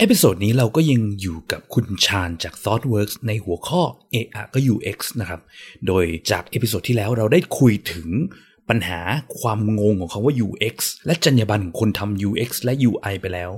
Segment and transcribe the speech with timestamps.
[0.00, 3.82] episode นี้เราก็ยังอยู่กับคุณชานจาก ThoughtWorks ในหัวข้อ
[4.14, 5.40] เอะอะก็ UX นะครับ
[5.86, 8.08] โดยจาก episode ที่แล้วเราได้คุยถึง
[8.68, 9.00] ปัญหา
[9.40, 13.52] ความงงของคำว่า UX และจรรยาบรรณของคนทำ UX และ UI ไปแล้ว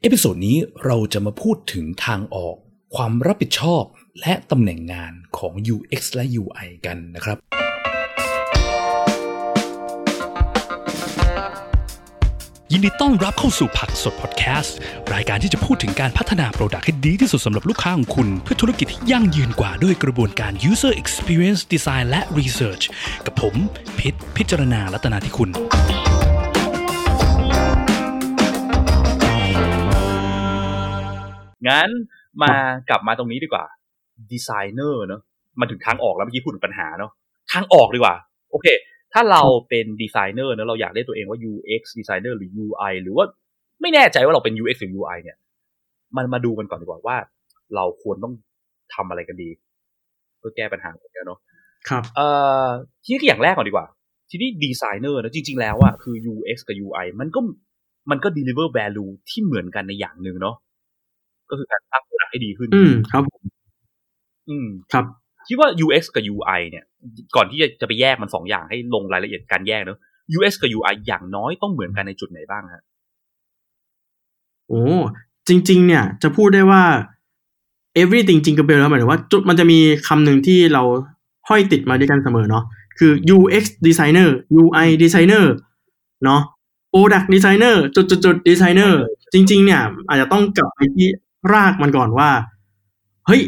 [0.00, 2.56] episode นี้เราจะมาพูดถึงทางออก
[2.96, 3.84] ความรับผิดชอบ
[4.20, 7.38] และตำแหน่งงานของ UX และ UI กันนะครับ
[12.72, 14.76] ยินดีต้อนรับเข้าสู่ผักสดพอดแคสต์
[15.14, 22.84] รายการที่จะพูดถึงการพัฒนาโปรดักต์ให้ดีที่สุดสำหรับลูกค้าของคุณ เพื่อธุรกิจที่ยั่งยืนกว่าด้วยกระบวนการ user experience design และ research
[23.26, 23.54] กับผม
[23.98, 25.50] พิษพิจารณาลัตนาที่คุณ
[31.68, 31.88] งั้น
[32.42, 32.54] มา
[32.88, 33.64] กลับมาตรงนี้ดีกว่า
[34.32, 35.20] ดีไซเนอร์เนอะ
[35.60, 37.10] มาถึงทางออกแล้วเมื่อกี้พูดถึงปัญหาเนอะ
[37.52, 38.14] ทางออกดีกว่า
[38.50, 38.68] โอเค
[39.12, 43.26] ถ้าเราเป็นดีไซเนอร์เนอะเราอยากเรียกตัวเองว่า UX designer หรือ UI หรือว่า
[43.80, 45.36] ไม่แน่ใจว่าเราเป็น UX หรือ UI เนี่ย
[46.16, 47.16] มันมาดูกันก่อนดีกว่าว่า
[47.74, 48.34] เราควรต้อง
[48.94, 49.48] ทำอะไรกันดี
[50.38, 51.38] เพื่อแก้ปัญหาของเนอะ
[51.88, 52.26] ครับเอ่
[52.64, 52.66] อ
[53.04, 53.86] ทีนี้อย่างแรกก่อนดีกว่า
[54.30, 57.40] ทีนี้ดีไซเนอร์นะจริง ๆ แล้วอะคือ UX กับ UI มันก็
[58.10, 60.56] มันก็ deliver value ที่เหมือนกันในอย่างหนึ่งเนาะ
[61.50, 63.42] ก็คือการสร้าง product ให้ดีขึ้น อืมครับผม
[64.48, 65.04] อืมครับ
[65.48, 66.84] คิดว่า UX กับ UI เนี่ย
[67.36, 69.98] ก่อนที่จะจะไปแยกมันสองอย่างให้ลงรายละเอียดการแยกเนอะ
[70.36, 72.82] UX กับ UI อย่างน้อยต้องเหมือนกันในจุดไหนบ้างฮะ
[74.68, 74.84] โอ้
[75.48, 76.82] จริง ๆ เนี่ย จะพูดได้ว่า
[78.02, 80.82] everything จริงกับเบลแล้วหมายถึงว่าจุดมันจะมีคำหนึ่งที่เรา
[81.48, 82.64] ห้อยติดมาด้วยกันเสมอเนาะ
[82.98, 84.28] คือ UX designer
[84.60, 85.44] UI designer
[86.24, 86.40] เนาะ
[86.92, 88.92] product designer จุดจุดจุด designer
[89.32, 91.08] จริง ๆ เนี่ย อาจจะต้องกลับไปที่
[91.52, 92.30] รากมันก่อนว่า
[93.26, 93.42] เฮ้ย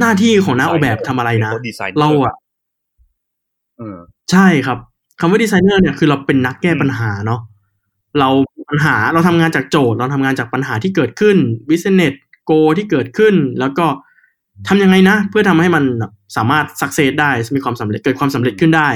[0.00, 2.34] หน้าที่ของนักออกแบบทำอะไรนะเป็นคน designer เราอะ
[3.78, 3.98] เออ
[4.30, 4.78] ใช่ครับ
[5.20, 7.40] คำว่าดีไซเนอร์เนี่ยคือเราเป็นนักแก้ปัญหาเนาะ
[8.18, 8.28] เรา
[8.70, 11.36] ปัญหาเราทำงานจากโจทย์ เราทำงานจากปัญหาที่เกิดขึ้น
[11.68, 12.14] business
[12.50, 13.86] go ที่เกิดขึ้น แล้วก็
[14.68, 15.84] ทำยังไงนะ เพื่อทำให้มัน
[16.36, 18.88] สามารถ success ได้มีความสำเร็จเกิดความสำเร็จขึ้นได้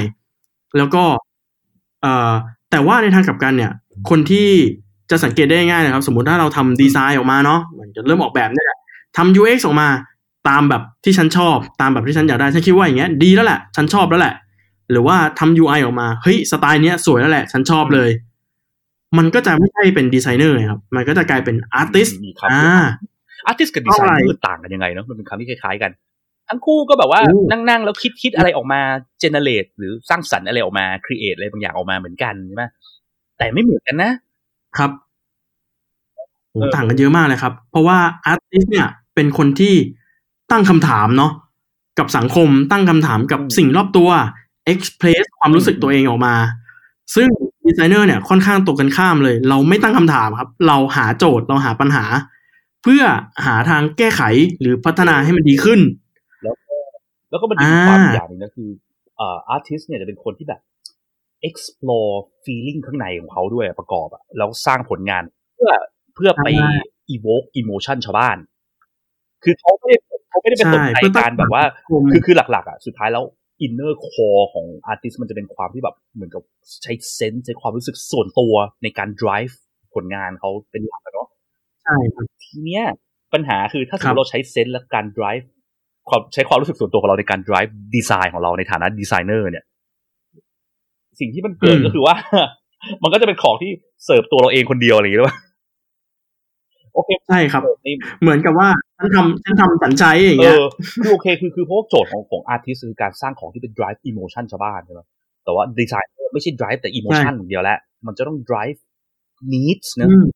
[0.77, 1.05] แล้วก็
[2.03, 2.33] เอ่อ
[2.71, 3.73] แต่ว่าในทางกลับกันเนี่ย
[4.11, 4.49] คนที่
[5.11, 8.79] จะสังเกตได้ง่ายๆนะครับ สมมุติถ้าเราทำดีไซน์ออกมาเนาะมันจะเริ่มออกแบบเนี่ยแหละ
[9.17, 9.89] ทำ UX ออกมา
[10.49, 14.35] ตามแบบที่ฉันชอบตามแบบที่ฉันอยากได้ฉันคิดว่าอย่างเงี้ยดีแล้วแหละ ฉันชอบแล้วแหละ
[14.91, 18.11] หรือว่าทำ UI ออกมาเฮ้ยสไตล์เนี้ยสวยแล้วแหละ ฉันชอบเลย
[19.19, 22.83] มันก็จะไม่ใช่เป็นดีไซเนอร์ไงครับ มันก็จะกลายเป็นอาร์ติสมีคำอ่า
[23.47, 25.91] อาร์ติสกับดีไซเนอเท่าไหร่ร์ต่างกันยังไงเนาะมันเป็นคำที่คล้ายๆกัน
[26.49, 28.81] ทั้งคู่ก็แบบว่าอู้นั่งๆแล้วคิดคิดอะไรออกมา
[29.23, 32.65] generate หรือสร้างสรรค์อะไรออกมา create อะไรบางอย่างออกมาเหมือนกันใช่ไหม
[33.39, 34.13] แต่ไม่เหมือนกันนะ
[34.79, 34.91] ครับ
[36.51, 39.75] โหเออต่างกันเยอะมากเลยครับ เพราะว่า artist เนี่ยเป็นคนที่
[40.51, 41.33] ตั้งคำถามเนาะ
[41.99, 44.11] กับสังคมตั้งคำถามกับสิ่งรอบตัว
[44.73, 46.35] express ความรู้สึกตัวเองออกมา
[47.15, 47.29] ซึ่ง
[47.65, 52.05] ดีไซเนอร์เนี่ยค่อนข้างตรงกันข้ามเลย เราไม่ตั้งคำถามครับ เราหาโจทย์เราหาปัญหา
[52.83, 53.03] เพื่อ
[53.47, 54.23] หาทางแก้ไข
[54.61, 55.81] หรือพัฒนาให้มันดีขึ้น
[57.31, 58.69] แล้วก็มันมีอ่าความอย่างหนึงนะคือ
[59.17, 60.61] เอ่อ artist เนี่ยจะเป็นคนที่แบบ
[61.49, 65.23] explore feeling ข้างในของเขาด้วยประกอบอะแล้วสร้างผลงาน
[65.55, 65.71] เพื่อ
[66.15, 66.49] เพื่อไป
[67.15, 68.37] evoke emotion ชาวบ้าน
[69.45, 69.99] คือเขาไม่ได้
[70.35, 73.25] เขาไม่ได้เป็นสนใช่ใจเพื่อตั้งการแบบว่าสังคมคือคือหลัก ๆ อะ สุดท้ายแล้ว
[73.67, 76.43] inner core ของ artist มันจะเป็นความที่แบบเหมือนกับ
[76.83, 79.55] ใช้เซนส์ใช้ความรู้สึกส่วนตัวในการ drive
[79.95, 81.29] ผลงานเขาเป็นหลักอะเนาะ
[81.85, 82.85] ใช่ครับทีเนี้ย
[83.35, 85.45] ปัญหาคือถ้าสมมครัติบเราใช้เซนส์และการ drive
[86.09, 89.65] ความใช้ความรู้สึกส่วนตัวของเราในการ drive ดีไซน์ของเราในฐานะดีไซเนอร์เนี่ย
[91.21, 92.15] สิ่งที่มันเกิดก็คือว่า
[93.03, 93.71] มันก็จะเป็นของที่
[94.05, 95.39] เสิร์ฟตัวเราเองคนเดียวอะไรอย่างเงี้ยหรือเปล่า
[96.95, 97.87] โอเคใช่ครับใน
[98.23, 98.69] เหมือนกับว่า
[98.99, 100.65] ฉันทำฉันทำสัญชัยอย่างเอเงี้ยอ
[101.03, 105.01] คือโอเคคือคือเพราะว่าโจทย์ของของอาร์ติสคือการสร้างของที่เป็น drive emotion ชาวบ้านใช่ไหม
[105.45, 108.79] แต่ว่าดีไซน์ไม่ใช่ drive แต่ emotion อย่างเดียวแล้วมันจะต้อง drive
[109.53, 110.27] needs นะอืม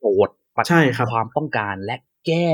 [0.00, 2.44] โจทย์ปัญหาใช่ครับความต้องการและแก้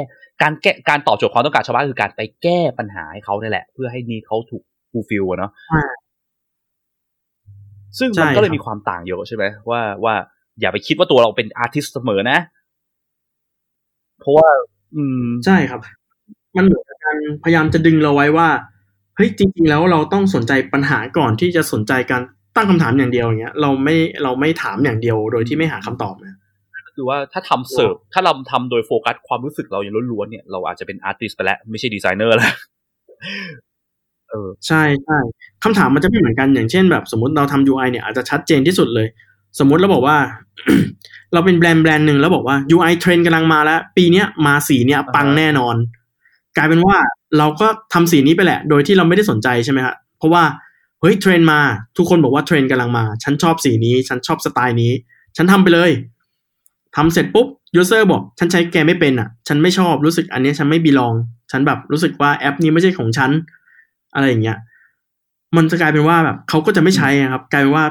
[0.43, 5.85] การแก้การตอบโจทย์ความต้องการชาวบ้านคือการไปแก้ปัญหาให้เขาเนี่ยแหละ เพื่อให้นี้เขาถูก fulfill อะเนาะอ่า
[7.99, 10.15] ซึ่งใช่มันก็เลยครับมีความต่างเยอะใช่ไหมว่าว่า
[10.61, 12.39] อย่าไปคิดว่าตัวเราเป็นอาร์ติสเสมอนะ
[14.21, 14.49] เพราะว่า
[14.97, 15.81] อืมใช่ครับ
[16.57, 18.49] มันเหมือนกับการพยายามจะดึงเราไว้ว่า
[19.17, 22.23] เฮ้ยจริง ๆ แล้วเราต้องสนใจปัญหาก่อนที่จะสนใจการ
[22.57, 26.37] ตั้งคำถามอย่างเดียวอย่างเงี้ย เราไม่เราไม่ถามอย่างเดียว โดยที่ไม่หาคำตอบนะ
[26.97, 32.53] คือว่าถ้าทำเสิร์ฟถ้าเราทำโดยโฟกัสความรู้สึกเราอย่างล้วนๆเนี่ยเราอาจจะเป็น artist ไปแล้วไม่ใช่ดีไซเนอร์แล้ว
[34.31, 35.19] เออใช่ใช่
[35.65, 39.09] คำถามมันจะไม่เหมือนกันอย่างเช่นแบบสมมติเราทำ UI เนี่ยอาจจะชัดเจนที่สุดเลย
[39.59, 40.19] สมมติเราบอกว่า
[41.33, 45.77] เราเป็นแบรนด์แบรนด์หนึ่งแล้วบอกว่า UI เทรนด์กำลังมาแล้ว ปีเนี้ยมาสีเนี้ยปังแน่นอน
[46.57, 46.97] กลายเป็นว่า
[47.39, 50.45] เราก็ทำสีนี้ไปแหละ โดยที่เราไม่ได้สนใจใช่ไหมครับเพราะว่า
[51.01, 51.61] เฮ้ยเทรนด์มา
[51.97, 54.93] ทุกคนบอกว่าเทรนด์กำลังมา ฉันชอบสีนี้ ฉันชอบสไตล์นี้
[55.37, 55.91] ฉันทำไปเลย
[56.97, 61.15] ทำเสร็จปุ๊บ user บอก ฉันใช้แกไม่เป็นอะ ฉันไม่ชอบรู้สึกอันนี้ฉันไม่ belong
[61.51, 63.31] ฉันแบบรู้สึกว่าแอปนี้ไม่ใช่ของฉัน
[64.15, 64.59] อะไรอย่างเงี้ย
[65.57, 67.85] มันจะกลายเป็นว่าแบบเขาก็จะไม่ใช้อะครับ กลายเป็นว่า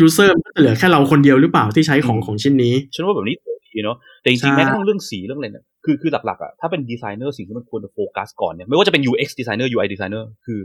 [0.00, 3.36] user เหลือแค่เราคนเดียวหรือเปล่าที่ใช้ของของชิ้นนี้ฉันว่าแบบนี้
[3.74, 10.60] ดีเนาะแต่ใช่จริงๆแม้กระทั่งเรื่องสีเรื่องอะไรเนี่ยคือคือหลักๆอะถ้าเป็นดีไซเนอร์สิ่งที่มันควรจะโฟกัสก่อนเนี่ยไม่ว่าจะเป็น UX designer UI designer คือ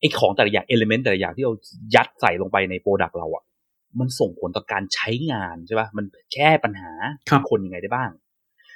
[0.00, 1.52] ไอ้ของแต่ละอย่าง element แต่ละอย่างที่เรา
[1.94, 3.44] ยัดใส่ลงไปใน product เราอะ
[4.00, 6.04] มันส่งผลต่อการใช้งานใช่ป่ะมัน
[6.34, 6.90] แก้ปัญหา
[7.30, 8.10] ครับคนยังไงได้บ้าง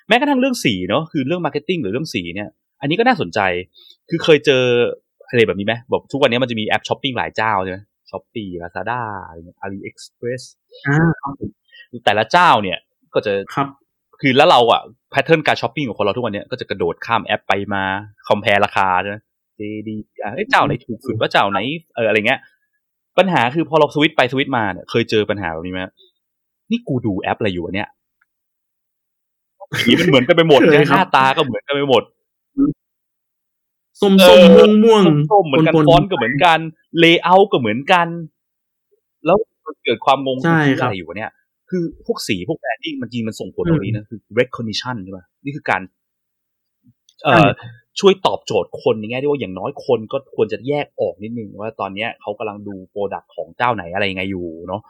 [0.09, 2.49] แม้กระทั่งเรื่องสีเนาะคือเรื่อง marketing หรือเรื่องสีเนี่ย
[2.81, 3.41] อันนี้ก็น่าสนใจ
[4.09, 4.63] คือเคยเจอ
[5.29, 7.79] อะไรแบบนี้ไหมบอกทุกวันนี้มันจะมีแอปช้อปปิ้งหลายเจ้าใช่ไหม
[8.11, 10.43] Shopee Lazada อะไรเงี้ย AliExpress
[10.87, 11.51] อ่าครับผม
[12.05, 12.79] แต่ละเจ้าเนี่ย
[13.15, 13.67] ก็จะครับ
[14.21, 17.83] คือแล้วเราอะ pattern การช้อปปิ้งของคนเราทุกวันเนี้ยก็จะกระโดดข้ามแอปไปมา
[18.29, 19.17] compare ราคาใช่ไหม
[19.57, 21.59] JD เอ้ยเจ้าไหนถูกสุดว่าเจ้าไหน
[21.95, 22.41] เอออะไรเงี้ย
[23.19, 25.81] ปัญหาคือพอเราสวิตช์ไปสวิตช์มาเนี่ยเคยเจอปัญหาแบบนี้ไหม
[26.71, 27.89] นี่กูดูแอปอะไรอยู่วะเนี่ย
[29.81, 32.03] สีมันเหมือนกันไปหมดเคยครับเนี่ยคหน้าตาก็เหมือนกันไปหมด
[34.01, 36.59] ส้มเออส้มอม่วงม่วงส้มๆเหมือนกันปนๆฟอนต์ก็เหมือนกัน
[36.99, 38.07] Layer ก็เหมือนกัน
[39.27, 39.37] แล้ว
[39.67, 41.33] มันเกิดความงงใช่คือครับอะไรอยู่วะเนี่ย
[41.71, 45.83] คือพวกสีพวก branding มันจริงมันส่งผลตรงนี้นะคือ recognition ใช่ป่ะนี่คือการ
[47.25, 47.51] เอ่อ
[48.01, 54.83] ช่วยตอบโจทย์คนในแง่ที่ว่าอย่างน้อยคนก็ควรจะแยกออกนิดนึงว่าตอนเนี้ยเขากำลังดู product ของเจ้าไหนอะไรยังไงอยู่เนาะ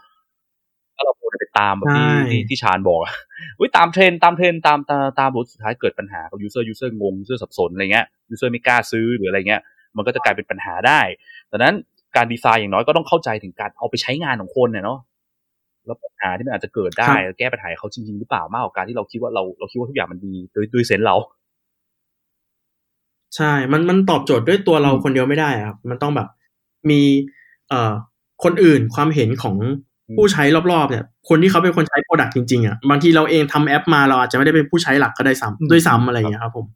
[0.97, 3.15] ถ้าเราควรจะไปตามแบบที่ใช่ที่ที่ชานบอกอะ
[3.59, 9.63] อุ้ยตามเทรนด์ตามเทรนด์ตามตามตามบทสุดท้ายเกิดปัญหากับ user user งง user สับสนอะไรเงี้ย user ไม่กล้าซื้อหรืออะไรเงี้ย
[9.97, 11.01] มันก็จะกลายเป็นปัญหาได้
[11.51, 11.75] ดังนั้น
[12.17, 14.99] การดีไซน์อย่างน้อยก็ต้องเข้าใจถึงการเอาไปใช้งานของคนเนี่ยเนาะ
[15.87, 21.17] แล้วปัญหาที่มันอาจจะเกิดได้แก้ปัญหาให้เขาจริงๆหรือเปล่ามากกว่าการที่เราคิดว่าเราเราคิดว่าทุกอย่างมันดีโดยโดยเซนส์เรา
[23.37, 26.29] ใช่ มัน มันตอบโจทย์ด้วยตัวเราอืมคนเดียวไม่ได้อะครับ มันต้องแบบ
[26.91, 27.01] มี
[27.69, 27.93] เอ่อ
[28.45, 29.57] คนอื่น ความเห็นของ
[30.17, 36.67] ผู้ใช้รอบๆเนี่ยคนที่เขาเป็นคนใช้โปรดักต์จริงๆอะบางทีเราเองทำแอปมาเราอาจจะไม่ได้เป็นผู้ใช้หลักก็ได้ซ้ำด้วยซ้ำอะไรอย่างเงี้ยครับผม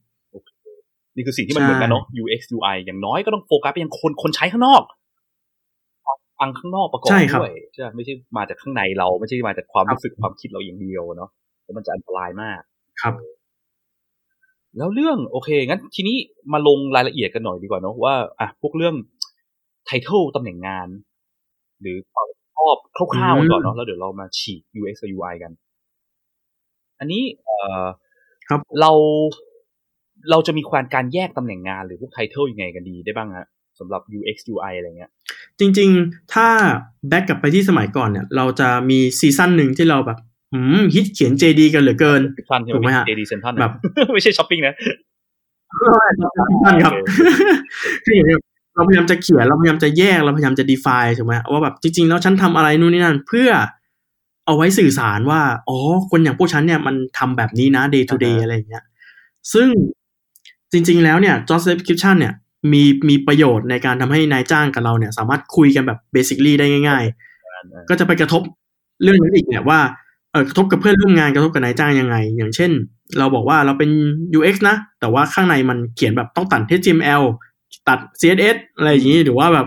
[1.16, 4.82] นี่คือสิ่งที่มันเหมือนกันเนาะ UX UI อย่างน้อยก็ต้องโฟกัสไปยังคนคนใช้ข้างนอก
[6.38, 11.30] ฟังข้างนอกประกอบใช่ครับด้วยใช่ไหมไม่ใช่มาจากข้างในเราไม่ใช่มาจากความรู้สึกความคิดเราอย่างเดียวเนาะ
[11.64, 12.60] แล้วมันจะอันตรายมาก
[13.02, 13.14] ครับ
[14.76, 16.16] แล้วเรื่องโอเคงั้นทีนี้
[16.52, 18.94] มาลงรายละเอียดกันหน่อยดีกว่าเนาะว่าอะพวกเรื่อง
[19.86, 20.88] ไทเทลตำแหน่งงาน
[21.80, 25.52] หรือความ ชอบคร่าวๆกันก่อนเนาะแล้วเดี๋ยวเรามาฉีก UX กับ UI กัน
[26.98, 27.86] อันนี้เอ่อ
[28.48, 28.90] ครับเรา
[30.30, 33.46] เราจะมีความการแยกตำแหน่งงานหรือพวก title ยังไงกันดีได้บ้างฮะ
[33.78, 35.10] สำหรับ UX UI อะไรเงี้ย
[35.60, 36.46] จริง ๆ ถ้า
[37.08, 40.18] back กลับไปที่สมัยก่อนเนี่ย เราจะมี season หนึ่งที่เราแบบ
[40.54, 43.72] หืมฮิตเขียน JD กันเหลือเกินเซ็นทรัลใช่ถูกไหไหมมฮะเจดีเซ็นทรัลแบบ
[44.14, 44.74] ไม่ใช่ช้อปปิ้งนะ
[46.64, 47.10] ท่านครับโอเค
[48.04, 48.28] คืออย่าง
[48.86, 53.50] เงี้ยเราพยายามจะเขียนเราพยายามจะแยกเราพยายามจะ define ถูกไหมว่าแบบจริงๆแล้วฉันทำอะไรนู่นนี่นั่นเพื่อ
[54.46, 55.78] เอาไว้สื่อสารว่า อ๋อ
[56.10, 58.84] คนอย่างพวกฉันเนี่ยมันทำแบบนี้นะ day to day อ่าฮะอะไรอย่างเงี้ย
[59.52, 59.68] ซึ่ง
[60.72, 62.34] จริง ๆ แล้วเนี่ย job description เนี่ย
[62.72, 67.04] มีมีประโยชน์ในการทำให้นายจ้างกับเราเนี่ย สามารถคุยกันแบบ basically ได้ง่าย
[67.46, 68.42] ๆ ก็จะไปกระทบ
[69.02, 69.80] เรื่องนั้นอีกเนี่ยว่า
[70.32, 72.70] เออกระทบกับเพื่อนร่วมงานกระทบกับนายจ้างยังไง อย่างเช่น
[73.18, 73.90] เราบอกว่าเราเป็น
[74.38, 77.22] UX นะ แต่ว่าข้างในมันเขียนแบบต้องตัด HTML
[77.88, 79.66] ตัด CSS อะไรอย่างนี้หรือว่าแบบ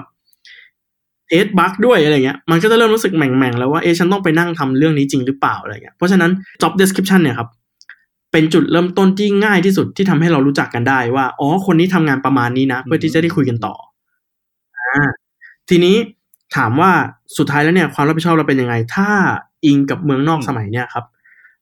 [1.30, 6.32] เอสบักด้วยอะไรเงี้ย มันก็จะเริ่มรู้สึกแหม่งๆ แล้วว่าเอะฉันต้องไปนั่งทำเรื่องนี้จริงหรือเปล่าอะไรเงี้ย เพราะฉะนั้น
[6.62, 7.50] job description เนี่ยครับ
[8.32, 13.74] เป็นจุดเริ่มต้นที่ง่ายที่สุดที่ทำให้เรารู้จักกันได้ว่า อ๋อ คนนี้ทำงานประมาณนี้นะ เพื่อที่จะได้คุยกันต่อ
[14.78, 15.10] อ่า
[15.70, 15.96] ทีนี้
[16.56, 16.92] ถามว่า
[17.38, 19.10] สุดท้ายแล้วเนี่ย ความรับผิดชอบเราเป็นยังไง ถ้า
[19.66, 21.06] อิงกับเมืองนอกอืมสมัยเนี่ยครับ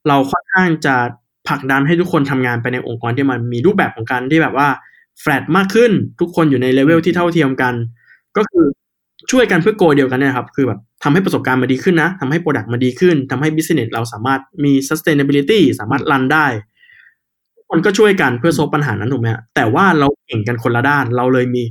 [0.08, 0.96] เราค่อนข้างจะ
[1.48, 4.68] ผลักดันให้ทุกคนทำงานไปในองค์กรที่มันมีรูปแบบของการที่แบบว่า
[5.22, 7.74] แฟลตมากขึ้น ทุกคนอยู่ในเลเวลที่เท่าเทียมกัน
[8.38, 8.66] ก็คือ
[9.32, 16.48] ช่วยกันเพื่อ goal เดียวกันเนี่ยครับ คือแบบทำให้ประสบการณ์มันดีขึ้นนะทำให้ product มันดีขึ้นทำให้ business เราสามารถมี sustainability สามารถรันได้
[17.56, 21.64] ทุกคนก็ช่วยกันเพื่อ solve ปัญหานั้นถูกไหมฮะแต่ว่าเราเก่งกันคนละด้าน เราเลยมี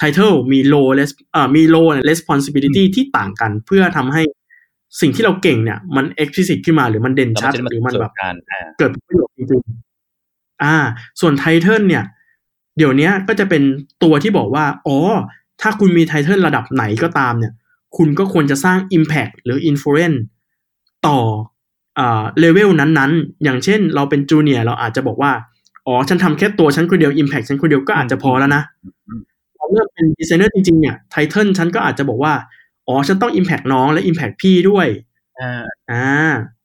[0.00, 4.22] title มี role res- เอ่อมี role and responsibility ที่ต่างกันเพื่อทำให้
[5.00, 10.76] สิ่งที่เราเก่งเนี่ย มัน explicit ขึ้นมาหรือมันเด่นแล้วชัดมันจะมาหรือมันเสริมแบบกันอ่าเกิดประโยชน์จริงๆอ่า
[11.20, 12.04] ส่วน title เนี่ย
[12.76, 13.62] เดี๋ยวเนี้ยก็จะเป็น
[14.02, 14.96] ตัวที่บอกว่า อ๋อ
[15.60, 17.52] ถ้าคุณมี title ระดับไหนก็ตามเนี่ย
[17.96, 20.18] คุณก็ควรจะสร้าง Impact หรือ Influence
[21.06, 21.18] ต่อ
[21.98, 25.32] อ่าเลเวลนั้นๆ อย่างเช่นเราเป็น junior เราอาจจะบอกว่า
[25.86, 28.62] อ๋อ ฉันทำแค่ตัวฉันคนเดียว Impact ฉันคนเดียวก็อาจจะพอแล้วนะ
[29.06, 29.20] อืม
[29.56, 32.34] พอเริ่มเป็นดีไซเนอร์จริงๆ เนี่ย title ฉันก็อาจจะบอกว่า
[32.88, 34.86] อ๋อ ฉันต้อง Impact น้องและ Impact พี่ด้วย
[35.38, 36.04] อ่าอ่า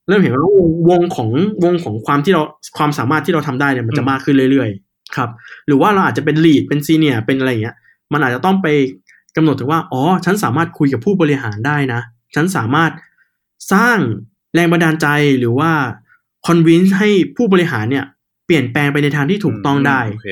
[0.07, 1.29] เริ่มเห็นว่าวงวงของ
[1.63, 2.41] วงของความที่เรา
[2.77, 5.29] ความสามารถที่เราทำได้เนี่ยมันจะอืมมากขึ้นเรื่อยๆ ครับ
[5.67, 7.75] หรือว่าเราอาจจะเป็นลีดเป็นซีเนียร์เป็นอะไรอย่างเงี้ย
[8.13, 8.67] มันอาจจะต้องไป
[9.35, 12.01] กำหนดถึงว่าอ๋อฉันสามารถคุยกับผู้บริหารได้นะ
[12.35, 12.91] ฉันสามารถ
[13.73, 13.97] สร้าง
[14.53, 15.07] แรงบันดาลใจ
[15.39, 15.71] หรือว่า
[16.47, 18.05] convince ให้ผู้บริหารเนี่ย
[18.45, 20.29] เปลี่ยนแปลงไปในทางที่ถูกต้องได้โอเค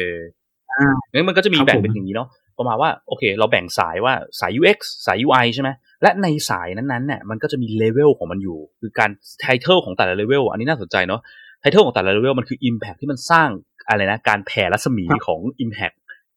[0.71, 2.27] อ่างั้นมันก็จะมีครับแบ่งผมเป็นอย่างนี้เนาะ
[2.57, 5.69] ประมาณว่าโอเค เราแบ่งสายว่าสาย UX สาย UI ใช่ไหม
[6.01, 9.09] และในสายนั้นๆเนี่ยมันก็จะมี level ของมันอยู่ คือการ
[9.41, 11.21] title ของแต่ละ level อันนี้น่าสนใจเนาะ
[11.59, 13.49] title ของแต่ละ level มันคือ Impact ที่มันสร้าง
[13.87, 15.95] อะไรนะการแผ่รัศมีของ Impact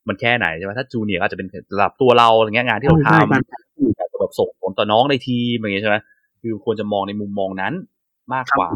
[0.09, 5.97] มันแค่ไหนใช่ไหมถ้า junior อาจจะเป็นระดับตัวเราอะไรเงี้ยงานที่เราทำใช่การแต่แบบส่งผลต่อน้องในทีมอย่างเงี้ยใช่ไหม
[6.43, 7.73] คือควรจะมองในมุมมองนั้น
[8.35, 8.69] มากกว่า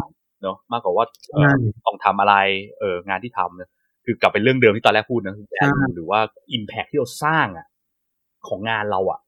[0.42, 1.50] เนาะมากกว่าว่าเอ่อใช่
[1.86, 2.34] ต้องทำอะไร
[2.78, 3.68] เอองานที่ทำเนี่ย
[4.04, 6.20] คือกลับไปเรื่องเดิมที่ตอนแรกพูดนะคือใช่ value หรือว่า
[6.56, 7.66] impact ที่เราสร้างอะ
[8.48, 9.20] ของงานเราอะ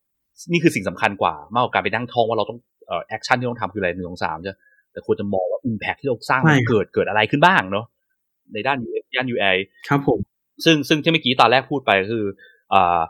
[0.52, 4.56] นี่คือสิ่งสำคัญกว่ามากกว่าการไปนั่งท่องว่าเราต้องเอ่อ action ที่ต้องทำคืออะไรหนึ่งสองสามใช่ไหม
[4.92, 7.84] แต่ควรจะมองว่า impact ที่เราสร้างใช่มันครับเกิดเกิดอะไรขึ้นบ้างเนาะ
[8.52, 9.56] ในด้าน UX ด้าน UI
[9.88, 10.18] ครับผม
[10.64, 12.24] ซึ่งซึ่งที่เมื่อกี้ตอนแรกพูดไปก็คือ
[12.74, 13.00] อ่า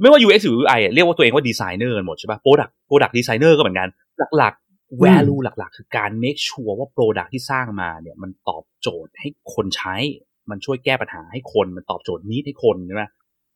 [0.00, 3.88] ไม่ว่า UX หรือ UI อะเรียกว่าตัวเองว่าดีไซเนอร์กันหมดใช่ป่ะ Product Product Designer ก็เหมือนกัน
[4.36, 9.94] หลักๆ value หลักๆ คือการ make sure ว่า Product ที่สร้างมาเนี่ยมันตอบโจทย์ให้คนใช้
[10.50, 13.04] มันช่วยแก้ปัญหาให้คน มันตอบโจทย์นี้ให้คนใช่ไหม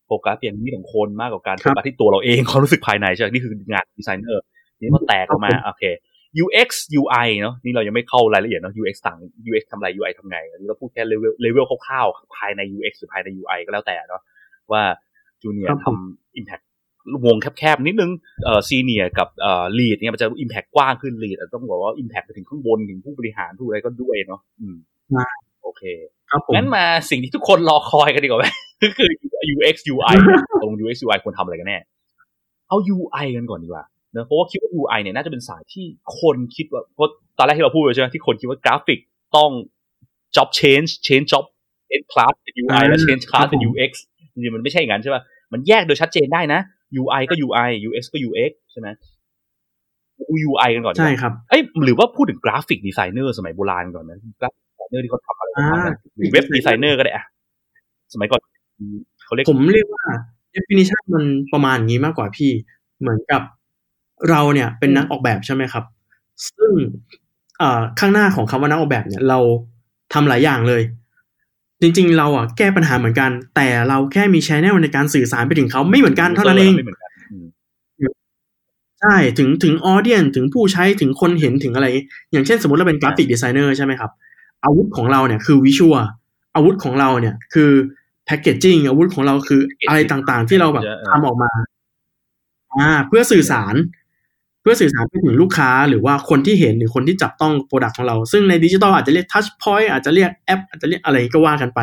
[0.07, 4.43] โฟกัสเพียงนี้ของคนมากกว่าการโฟกัสที่ตัวเราเองความรู้สึกภายในใช่ไหมนี่คืองานดีไซเนอร์
[4.81, 5.85] นี่มันแตกออกมาโอเค
[6.45, 6.69] UX
[7.01, 9.19] UI เนาะนี่เรายังไม่เข้ารายละเอียดเนาะ UX ต่าง
[9.51, 14.23] UX ทำอะไร UI ทำไงอันนี้เราพูดแค่เลเวลเลเวลคร่าวๆภายใน UX หรือภายใน UI ก็แล้วแต่เนาะ
[14.73, 14.83] ว่า
[15.43, 16.65] junior ครับผมทำ Impact
[17.27, 18.11] วงแคบๆ นิดนึง
[18.45, 24.77] เอ่อ senior กับเอ่อ lead เนี่ยมันจะ Impact กว้างขึ้น lead ต้องบอกว่า Impact ไปถึงข้างบนถึงผู้บริหารผู้อะไรก็ด้วยเนาะอืม
[25.11, 25.29] ใช่
[25.63, 25.83] โอเค
[26.31, 28.47] ครับผมงั้นมาสิ่งที่ทุกคนรอคอยกันดีกว่าไหม
[28.83, 29.11] ก็คือ
[29.55, 30.15] UX UI
[30.63, 31.79] ตรง UX UI ควรทำอะไรกันแน่
[32.69, 35.87] เอา UI กันก่อนดีกว่าเนอะเพราะว่าคิดว่า UI เนี่ยน่าจะเป็นสายที่
[36.21, 38.99] คนคิดว่าเพราะตอนแรกที่เราพูดไปใช่ไหมที่คนคิดว่ากราฟิก
[39.37, 39.50] ต้อง
[40.37, 41.45] job change change job
[41.88, 43.93] change class เป็น UI และ change class เป็น UX
[44.33, 46.61] จริงๆมันไม่ใช่อย่างนั้นใช่ป่ะมันแยกโดยชัดเจนได้นะ
[47.00, 48.88] UI ก็ UI UX ก็ UX ใช่ไหม
[50.19, 57.25] ดู UI กันก่อนดีกว่าใช่ครับเอ้ยหรือว่าพูดถึงกราฟิกดีไซเนอร์สมัยโบราณก่อนนะกราฟิกดีไซเนอร์ที่เขาทำอะไรกันบ้างนะหรือเว็บดีไซเนอร์ก็ได้อะ
[58.14, 58.40] สมัยก่อน
[59.25, 60.05] เขาเรียกผมเรียกว่า
[60.55, 62.50] definitionมันประมาณอย่างนี้มากกว่าพี่
[63.00, 63.43] เหมือนกับ
[64.31, 65.85] เราเนี่ยเป็นนักออกแบบใช่ไหมครับ
[66.49, 66.73] ซึ่ง
[67.59, 69.39] เอ่อข้างหน้าของคำว่านักออกแบบเนี่ยเรา
[70.12, 70.83] ทำหลายอย่างเลย
[71.83, 77.47] จริงๆ เราอะแก้ปัญหาเหมือนกัน แต่เราแค่มี channel ในการสื่อสารไปถึงเขาไม่เหมือนกันเท่านั้นเองไม่เหมือนกันอืม
[79.00, 81.87] ใช่ถึงถึง audience ถึงผู้ใช้ถึงคนเห็นถึงอะไร
[82.33, 84.11] อย่างเช่นสมมติเราเป็นกราฟิกดีไซเนอร์ใช่ไหมครับ
[84.65, 86.00] อาวุธของเราเนี่ยคือ visual
[86.55, 87.71] อาวุธของเราเนี่ย คือ
[88.25, 91.50] แพ c เกจจิ้งอาวุธของเราคืออะไรต่างๆ ที่เราแบบทำออกมา
[92.75, 93.75] อ่า เพื่อสื่อสาร
[94.61, 101.81] เพื่อสื่อสารไปถึงลูกค้าหรือว่าคนที่เห็นหรือคนที่จับต้อง product ของเรา ซึ่งในดิจิทัลอาจจะเรียก touchpoint อาจจะเรียกแอปอาจจะเรียกอะไรก็ว่ากันไป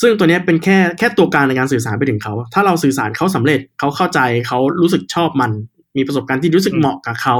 [0.00, 5.50] ซึ่งตัวนี้เป็นแค่แค่ตัวกางในการสื่อสารไปถึงเขา ถ้าเราสื่อสารเขาสำเร็จเขาเข้าใจเขารู้สึกชอบมัน
[5.96, 7.36] มีประสบการณ์ที่รู้สึกเหมาะกับเขา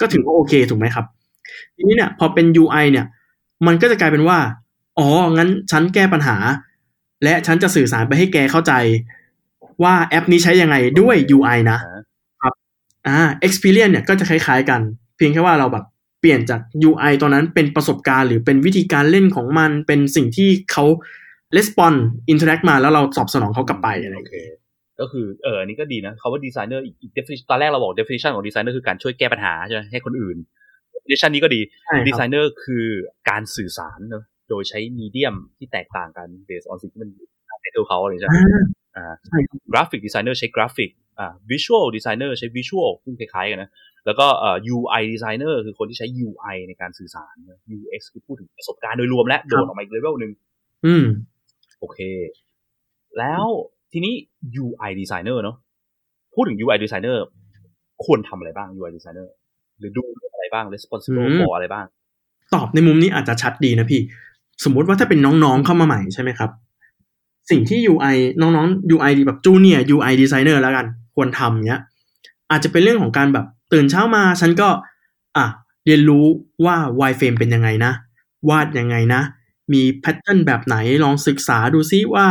[0.00, 1.06] ก็ถือว่าโอเคถูกไหมครับ
[1.76, 3.06] ทีนี้เนี่ยพอเป็น UI เนี่ย
[3.66, 4.38] มันก็จะกลายเป็นว่า
[4.98, 6.36] อ๋องั้นฉันแก้ปัญหา
[7.24, 8.72] และฉันจะสื่อสารไปให้แกเข้าใจ
[9.82, 11.78] ว่าแอปนี้ใช้ยังไงด้วย UI นะ
[13.08, 14.80] อ่า experience เนี่ยก็จะคล้ายๆกัน
[15.16, 15.84] เพียงแค่ว่าเราแบบ
[16.20, 20.84] เปลี่ยนจาก UI ตอนนั้นเป็นประสบการณ์ หรือเป็นวิธีการเล่นของมันเป็นสิ่งที่เขา
[21.56, 21.96] respond
[22.32, 24.58] interact มาแล้วเราตอบสนองเขากลับไปอะไรอย่างเงี้ยโอเค
[25.00, 30.36] ก็คือเอออันนี้ก็ดีนะคำว่าดีไซเนอร์อีกอีก definition ตอนแรกเราบอก definition ของดีไซเนอร์คือการช่วยแก้ปัญหาใช่ไหมให้คนอื่น
[30.94, 32.86] definition นี้ก็ดีใช่ครับดีไซเนอร์คือ
[33.30, 37.10] การสื่อสารเนอะโดยใช้ medium ที่แตกต่างกัน based on สิ่งที่มัน
[37.62, 38.58] ในตัวเขาอะไรอย่างเงี้ยใช่ไหม
[38.96, 43.70] อ่าอ่าใช่ครับกราฟิกดีไซเนอร์ใช้กราฟิกอ่า visual ดีไซเนอร์ใช้ visual ซึ่งคล้ายๆกันนะ
[44.06, 50.32] แล้วก็เอ่อ UI ดีไซเนอร์คือคนที่ใช้ UI ในการสื่อสารนะ UX คือพูดถึงประสบการณ์โดยรวมและโดดออกมาอีกเลเวลหนึ่ง
[50.86, 51.04] อืม
[51.80, 51.98] โอเค
[53.18, 53.44] แล้ว
[53.92, 54.14] ทีนี้
[54.62, 55.56] UI designer เนอะ
[56.34, 57.16] พูดถึง UI designer
[58.04, 59.28] ควรทำอะไรบ้าง UI designer
[59.78, 61.86] หรือดูอะไรบ้าง responsible อืม for อะไรบ้าง
[62.54, 64.00] ตอบในมุมนี้อาจจะชัดดีนะพี่
[64.64, 66.50] สมมุติว่าถ้าเป็นน้องๆเข้ามาใหม่ใช่ไหมครับ
[67.50, 71.82] สิ่งที่ UI น้องๆ UI ดีแบบจูเนีย UI designer แล้วกันควรทำเนี้ย
[72.50, 74.68] อาจจะเป็นเรื่องของการแบบตื่นเช้ามา ฉันก็
[75.36, 75.46] อะ
[75.86, 76.24] เรียนรู้
[76.64, 77.92] ว่า wireframe เป็นยังไงนะ
[78.48, 79.22] วาดยังไงนะ
[79.72, 82.26] มี pattern แบบไหนลองศึกษาดูซิว่า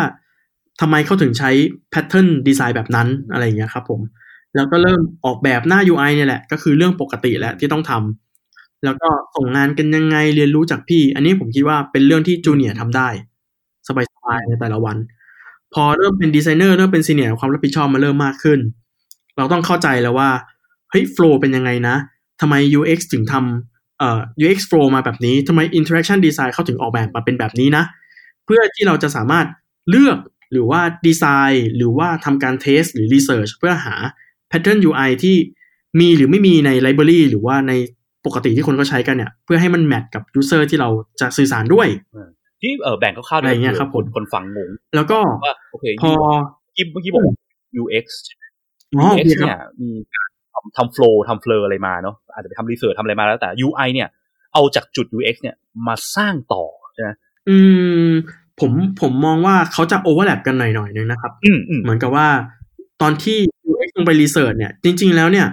[0.81, 1.51] ทำไมเขาถึงใช้
[1.91, 4.01] pattern ดีไซน์แบบนั้นอะไรอย่างเงี้ยครับผม
[4.55, 13.09] แล้วก็เริ่มออกแบบหน้า UI เนี่ยแหละ ก็คือเรื่องปกติแหละที่ต้องทำแล้วก็ส่งงานกันยังไงเรียนรู้จากพี่ อันนี้ผมคิดว่าเป็นเรื่องที่ junior ทำได้
[14.25, 14.97] สบายในแต่ละวัน
[15.73, 18.59] พอเริ่มเป็นดีไซเนอร์เริ่มเป็น senior ความรับผิดชอบมาเริ่มมากขึ้น
[19.37, 20.29] เราต้องเข้าใจแล้วว่า
[20.89, 21.95] เฮ้ย flow เป็นยังไงนะ
[22.41, 27.83] ทำไม UX ถึงทำเอ่อ UX flow มาแบบนี้ทำไม interaction design เขาถึงออกแบบมาเป็นแบบนี้นะ
[28.45, 29.45] เพื่อที่เราจะสามารถ
[29.89, 30.17] เลือก
[30.51, 33.95] หรือว่าดีไซน์หรือว่าทำการ test หรือ research เพื่อหา
[34.51, 35.35] pattern UI ที่
[35.99, 37.73] มีหรือไม่มีใน library หรือว่าใน
[38.25, 40.89] ปกติที่คนก็ใช้กันเนี่ย เพื่อให้มัน match กับ user ที่เรา
[41.21, 41.87] จะสื่อสารด้วย
[42.61, 46.11] ที่เออแบ่งคร่าวๆอะไรอย่างเงี้ยครับผมคนฟังงงแล้วก็ว่าโอเคพอ
[46.91, 47.35] เมื่อกี้บอกว่า
[47.81, 48.43] UX ใช่ไหม
[48.97, 54.07] อ๋อโอ UX เคครับเนี่ยมีการทำทำ flow ทำ flow อะไรมาเนาะอาจจะไปทำ research ทำอะไรมาแล้วแต่ UI เนี่ย
[54.53, 55.55] เอาจากจุด UX เนี่ย
[55.87, 57.09] มาสร้างต่อใช่ไหม
[57.49, 57.57] อืม
[58.09, 58.71] ผม
[59.01, 62.27] ผมมองว่าเขาจะ overlap กันหน่อยๆนึงนะครับอืมอืมเหมือนกับว่า
[63.01, 63.37] ตอนที่
[63.71, 65.47] UX ลงไป research เนี่ย จริง ๆ แล้วเนี่ย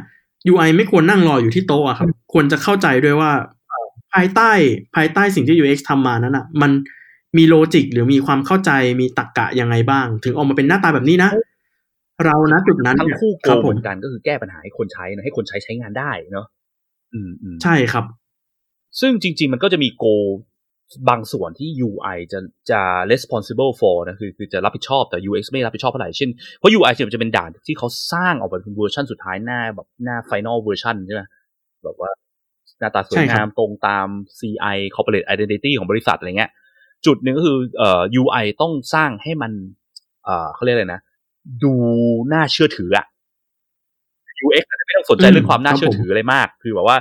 [0.52, 3.30] UI ไม่ควรนั่งรออยู่ที่โต๊ะอะครับ ควรจะเข้าใจด้วยว่า
[3.61, 3.61] เอ่อ
[4.14, 4.50] ภายใต้
[4.96, 6.70] ภายใต้สิ่งที่ UX ทำมานั้นอะมัน
[7.38, 11.30] มี logic หรือมีความเข้าใจมีตรรกะยังไงบ้าง ถึงออกมาเป็นหน้าตาแบบนี้นะ
[12.24, 16.46] เรานะจุดนั้นเนี่ยครับผมทั้งคู่ goal เหมือนกันก็คือแก้ปัญหาให้คนใช้นะให้คนใช้ใช้งานได้เนาะ
[17.14, 18.04] อืมอืมใช่ครับ
[19.00, 20.04] ซึ่งจริง ๆ มันก็จะมี goal
[21.08, 22.38] บางส่วนที่ UI จะ
[22.70, 22.80] จะ
[23.12, 31.22] responsible for นะคือคือจะรับผิดชอบแต่ UX ไม่รับผิดชอบเท่าไหร่เช่นเพราะ UI จะเป็นด่านที่เขาสร้างออกมาเป็นเวอร์ชันสุดท้ายหน้าแบบหน้า final version ใช่ไหม
[31.84, 32.10] แบบว่า
[32.82, 34.06] หน้าตาสวยงามตรงตาม
[34.38, 36.50] CI corporate identity ของบริษัทอะไรเงี้ย
[37.06, 39.52] จุดหนึ่งก็คือเอ่อ UI ต้องสร้างให้มัน
[40.24, 41.00] เอ่อเขาเรียกอะไรนะ
[41.62, 41.72] ดู
[42.32, 43.06] น่าเชื่อถืออะ
[44.46, 46.96] UX อาจจะไม่ต้องสนใจเรื่องความน่าเชื่อถืออะไรมาก คือแบบว่า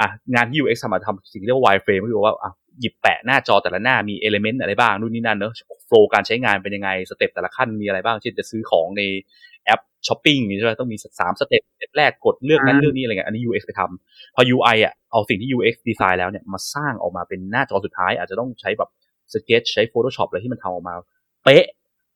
[0.00, 5.52] อะงานที่ UX ทำมาทำสิ่งที่เรียกว่า wireframe ก็คือว่าอะหยิบแปะหน้าจอแต่ละหน้ามี element อะไรบ้างนู่นนี่นั่นเนอะ
[5.86, 9.02] โฟล์การใช้งานเป็นยังไงสเต็ปแต่ละขั้นมีอะไรบ้าง เช่นจะซื้อของใน
[9.55, 9.55] แอป
[10.08, 18.90] ช้อปปิ้งนี่ใช่ไหมต้องมีสาม step step แรกกดเลือกนั้นอ่าเลือกนี้อะไรเงี้ยอันนี้ UX ไปทำพอ UI อะเอาสิ่งที่ UX ดีไซน์แล้วเนี่ยมาสร้างออกมาเป็นหน้าจอสุดท้าย อาจจะต้องใช้แบบ
[19.32, 20.94] Sketch ใช้ Photoshop อะไรที่มันทำออกมา
[21.44, 21.66] เป๊ะ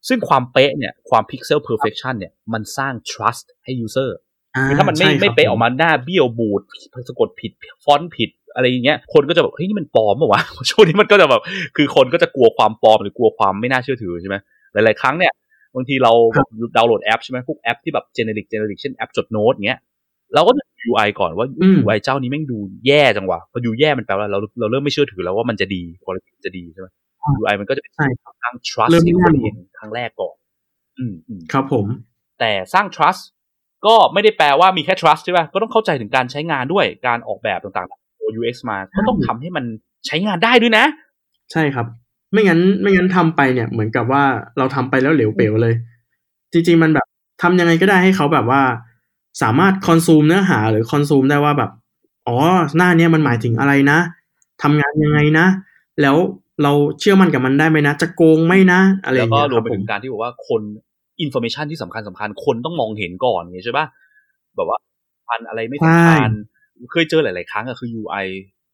[0.07, 4.09] ซึ่งความเป๊ะเนี่ยความ pixel perfection เนี่ยมันสร้าง trust ให้ user
[4.55, 6.61] อ่าคือถ้ามันไม่ใช่ครับไม่เป๊ะออกมาหน้าเบี้ยวบูด
[7.09, 7.51] สะกดผิด
[7.83, 11.41] ฟอนต์ผิดอะไรอย่างเงี้ยคนก็จะแบบเฮ้ยนี่มันปลอมเปล่าวะช่วงนี้มันก็จะแบบ
[11.77, 14.35] คือคนก็จะกลัวความปลอมหรือกลัวความไม่น่าเชื่อถือใช่ไหม
[14.73, 15.31] หลาย ๆ ครั้งเนี่ย
[15.75, 16.47] บางทีเราแบบ
[16.77, 19.79] ดาวน์โหลดแอปใช่ไหมพวกแอปที่แบบ generic generic เช่นแอปจดโน้ตเงี้ย
[20.33, 26.87] เราก็ดู UI ก่อนว่าอืม UI เจ้านี้แม่งดูแย่จังวะพอดูแย่มันแปลว่าเราเราเริ่มไม่เชื่อถือแล้วว่ามันจะดี quality จะดีใช่ไหม
[27.41, 30.35] UI มันก็จะเป็นใช่ครับสร้าง trust เริ่มให้ไม่คนแน่นเห็นครั้งแรกก่อน
[30.99, 31.85] อืมอืมครับผม
[32.39, 33.21] แต่สร้าง trust
[33.85, 39.65] ก็ไม่ได้แปลว่ามีแค่ trust ใช่ป่ะก็ต้องเข้าใจถึงการใช้งานด้วยการออกแบบต่างๆตัว UX มาก็ต้องทำให้มัน
[40.07, 40.85] ใช้งานได้ด้วยนะ
[41.51, 41.85] ใช่ครับ
[42.31, 44.23] ไม่งั้น ไม่งั้นทำไปเนี่ย เหมือนกับว่า
[44.57, 45.73] เราทำไปแล้วเหลวเป๋วเลย
[46.51, 47.07] จริง ๆ มันแบบ
[47.41, 48.61] ทำยังไงก็ได้ให้เขาแบบว่า
[49.41, 51.71] สามารถคอนซูมเนื้อหาหรือคอนซูมได้ว่าแบบ
[52.27, 52.37] อ๋อ
[52.77, 53.97] หน้าเนี้ยมันหมายถึงอะไรนะ
[54.61, 55.45] ทำงานยังไงนะ
[56.01, 56.15] แล้ว
[56.63, 60.61] เราเชื่อมั่นกับมันได้ไหมนะ จะโกงไหมนะ อะไรอแล้วย่างก็เงี้ยรควรัมบไปผถึมงการที่บอกว่าคน
[61.25, 63.85] information ที่สำคัญสำคัญคนต้องมองเห็นก่อนไงใช่ป่ะ
[64.55, 64.77] แบบว่า
[65.27, 66.31] พันอะไรไม่สำคัญ
[66.91, 68.25] เคยเจอหลาย ๆ ครั้งอะคือ UI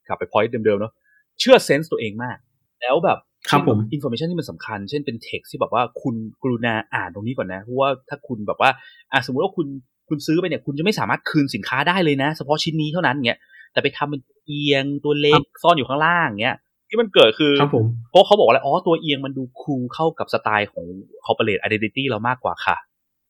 [0.08, 0.93] กลับไป point เดิม ๆ เนาะ
[1.39, 2.38] เชื่อ sense ตัวเองมาก
[2.82, 3.17] แล้วแบบ
[3.50, 8.70] ครับผม information ที่มันสำคัญ เช่นเป็นเท็กซ์ที่แบบว่าคุณกรุณาอ่านตรงนี้ก่อนนะเพราะว่าถ้าคุณแบบว่า
[9.12, 9.68] อะสมมติว่าคุณ
[10.10, 13.40] คุณซื้อไปเนี่ย คุณจะไม่สามารถคืนสินค้าได้เลยนะเฉพาะชิ้นนี้เท่านั้นเงี้ย
[13.74, 16.58] แต่ไปทำเป็นเอียงตัวเล็กซ่อนอยู่ข้างล่างเงี้ย
[16.90, 20.86] ที่มันเกิดคือครับผมเพราะเขาบอกว่าอะไรอ๋อตัวเอียงมันดู cool เข้ากับสไตล์ของ
[21.26, 22.78] corporate identity เรามากกว่าค่ะ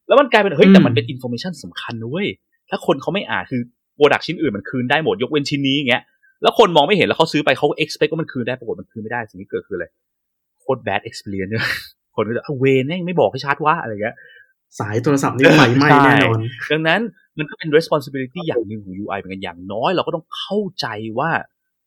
[0.07, 2.27] แล้วมันกลายเป็นเฮ้ยแต่มันเป็น information สำคัญนะเว้ย
[2.69, 3.61] ถ้าคนเขาไม่อ่านคือ
[3.95, 6.03] โปรดักชิ้นอื่นมันคืนได้หมดยกเว้นชิ้นนี้อย่างเงี้ย
[6.41, 9.85] แล้วคนมองไม่เห็นแล้วเขาซื้อไปเขา expect ว่ามันคืนได้ปรากฏมันคืนไม่ได้สิ่งที่เกิดคืออะไร
[10.59, 11.63] โคตร bad experience เนี่ย
[12.15, 14.15] คนก็จะเอาเวนแม่งไม่บอกให้ชัดว่าอะไรเงี้ย
[14.79, 16.39] สายโทรศัพท์นี่ไฟไหม้ใช่แน่นอน
[16.71, 17.01] ดังนั้น
[17.37, 20.87] มันก็เป็น responsibility อย่างหนึ่งของ UI เหมือนกันอย่างน้อย เราก็ต้องเข้าใจ
[21.19, 21.29] ว่า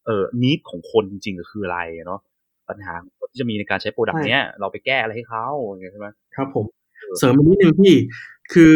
[0.06, 2.20] เอ่อ need ของคนจริงๆก็คืออะไรเนาะ
[2.68, 2.94] ปัญหา
[3.30, 6.64] ที่จะมีในการใช้ product ใช่เนี้ยเราไปแก้อะไรให้เขาอย่างเงี้ยใช่ไหมครับผม
[7.18, 7.94] เสริมอีกนิดนึงพี่
[8.52, 8.74] คือ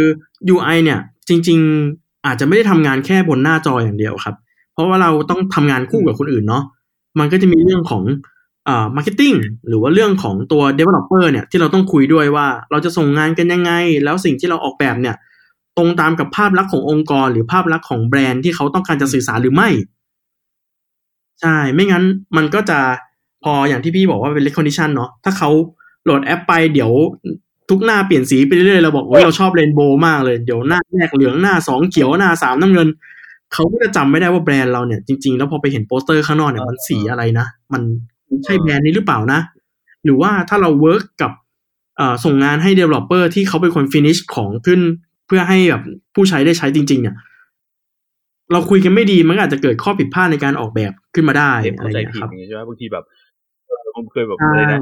[0.54, 1.58] UI เนี่ย จริง
[1.92, 4.34] ๆ อาจจะไม่ได้ทำงานแค่บนหน้าจออย่างเดียวครับ
[4.74, 6.64] เพราะว่าเราต้องทำงานคู่กับคนอื่นเนาะ
[7.18, 8.02] มันก็จะมีเรื่องของ
[8.68, 9.36] อ่า marketing
[9.68, 13.72] หรือว่าเรื่องของตัว developer เนี่ยที่เราต้องคุยด้วยว่าเราจะส่งงานกันยังไง
[14.04, 15.16] แล้วสิ่งที่เราออกแบบเนี่ย
[15.76, 19.68] ตรงตามกับภาพลักษณ์ขององค์กร หรือภาพลักษณ์ของแบรนด์ที่เขาต้องการจะสื่อสารหรือไม่
[21.40, 22.04] ใช่ ไม่งั้น
[22.36, 22.78] มันก็จะ
[23.44, 25.50] พออย่างที่พี่บอกว่าเป็น recognition เนาะถ้าเขา
[26.04, 26.90] โหลดแอปไปเดี๋ยว
[27.70, 32.88] ทุกหน้าเปลี่ยนสีไปเรื่อยๆเราบอกว่าเราชอบ rainbow มากเลย เดี๋ยวหน้าแรกเหลืองหน้าสองเขียวหน้าสามน้ำเงิน
[33.54, 37.82] เขาก็จะจำไม่ได้ว่าแบรนด์เราเนี่ยจริงๆ แล้วพอไปเห็นโปสเตอร์ข้างนอกเนี่ยมันสีอะไรนะ มัน
[38.44, 39.40] ใช่แบรนด์นี้หรือเปล่านะ
[40.04, 41.32] หรือว่าถ้าเรา work กับ
[41.96, 44.80] เอ่อส่งงานให้ developer ที่เขาเป็นคน finish ของขึ้น
[45.26, 45.82] เพื่อให้แบบ
[46.14, 47.16] ผู้ใช้ได้ใช้จริง ๆ เนี่ย
[48.52, 53.04] เราคุยกันไม่ดีมันก็อาจจะเกิดข้อผิดพลาดในการออกแบบขึ้นมาได้ dev อะไรเข้าใจอย่างเงี้ผิดยครับอย่างเงี้ยใช่ไหมบางทีแบบ
[53.66, 54.80] เออผมเคยแบบใช่อะไรนะ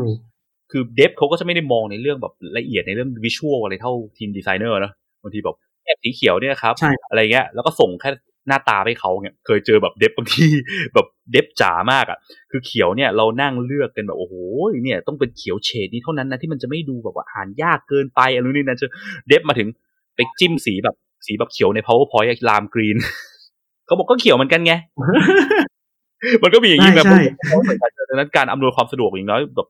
[0.70, 8.10] คือ dev เขาก็จะไม่ได้มองในเรื่องแบบละเอียดในเรื่อง visual อะไรเท่าทีมดีไซเนอร์นะบางทีแบบแอบสีเขียวเนี่ยครับใช่อะไรเงี้ยแล้วก็ส่งแค่
[8.48, 10.46] หน้าตาไปให้เขาเนี่ยเคยเจอแบบ dev บางที
[10.94, 12.18] แบบ dev จ๋ามากอะ
[12.50, 14.34] คือเขียวเนี่ยเรานั่งเลือกกันแบบโอ้โห
[14.84, 18.90] เนี่ยต้องเป็นเขียวเฉดนี้เท่านั้นนะที่มันจะไม่ดูแบบว่าอ่านยากเกินไปอะไรนี่นั่นเจอ
[19.28, 19.68] dev มาถึง
[20.16, 22.96] ไปจิ้มสีแบบสีแบบเขียวใน PowerPoint อะ lime green
[23.86, 24.72] เขาบอกก็เขียวเหมือนกันไง
[26.42, 29.68] มันก็มีอย่างนี้แบบใช่เขาเหมือนกันดังนั้นการอำนวยความสะดวกอย่างน้อยแบบ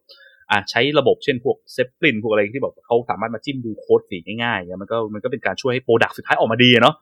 [0.51, 6.95] อ่าใช้ระบบเช่นพวก Zeplin พวกอะไรที่แบบเขาสามารถมาจิ้มดูโค้ดสีง่ายๆเนี่ยมันก็มันก็เป็นการช่วยให้ product สุดท้ายออกมาดีอะเนาะ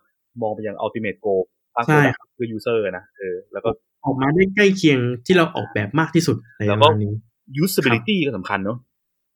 [0.42, 1.42] มองไปยัง ultimate goal
[1.74, 3.68] สร้างใช่ product เพื่อ user นะเออแล้วก็
[4.04, 7.12] ออกมาได้ใกล้เคียงที่เราออกแบบมากที่สุดในแล้วก็ประมาณนี้
[7.64, 8.78] usability ก็สำคัญเนาะ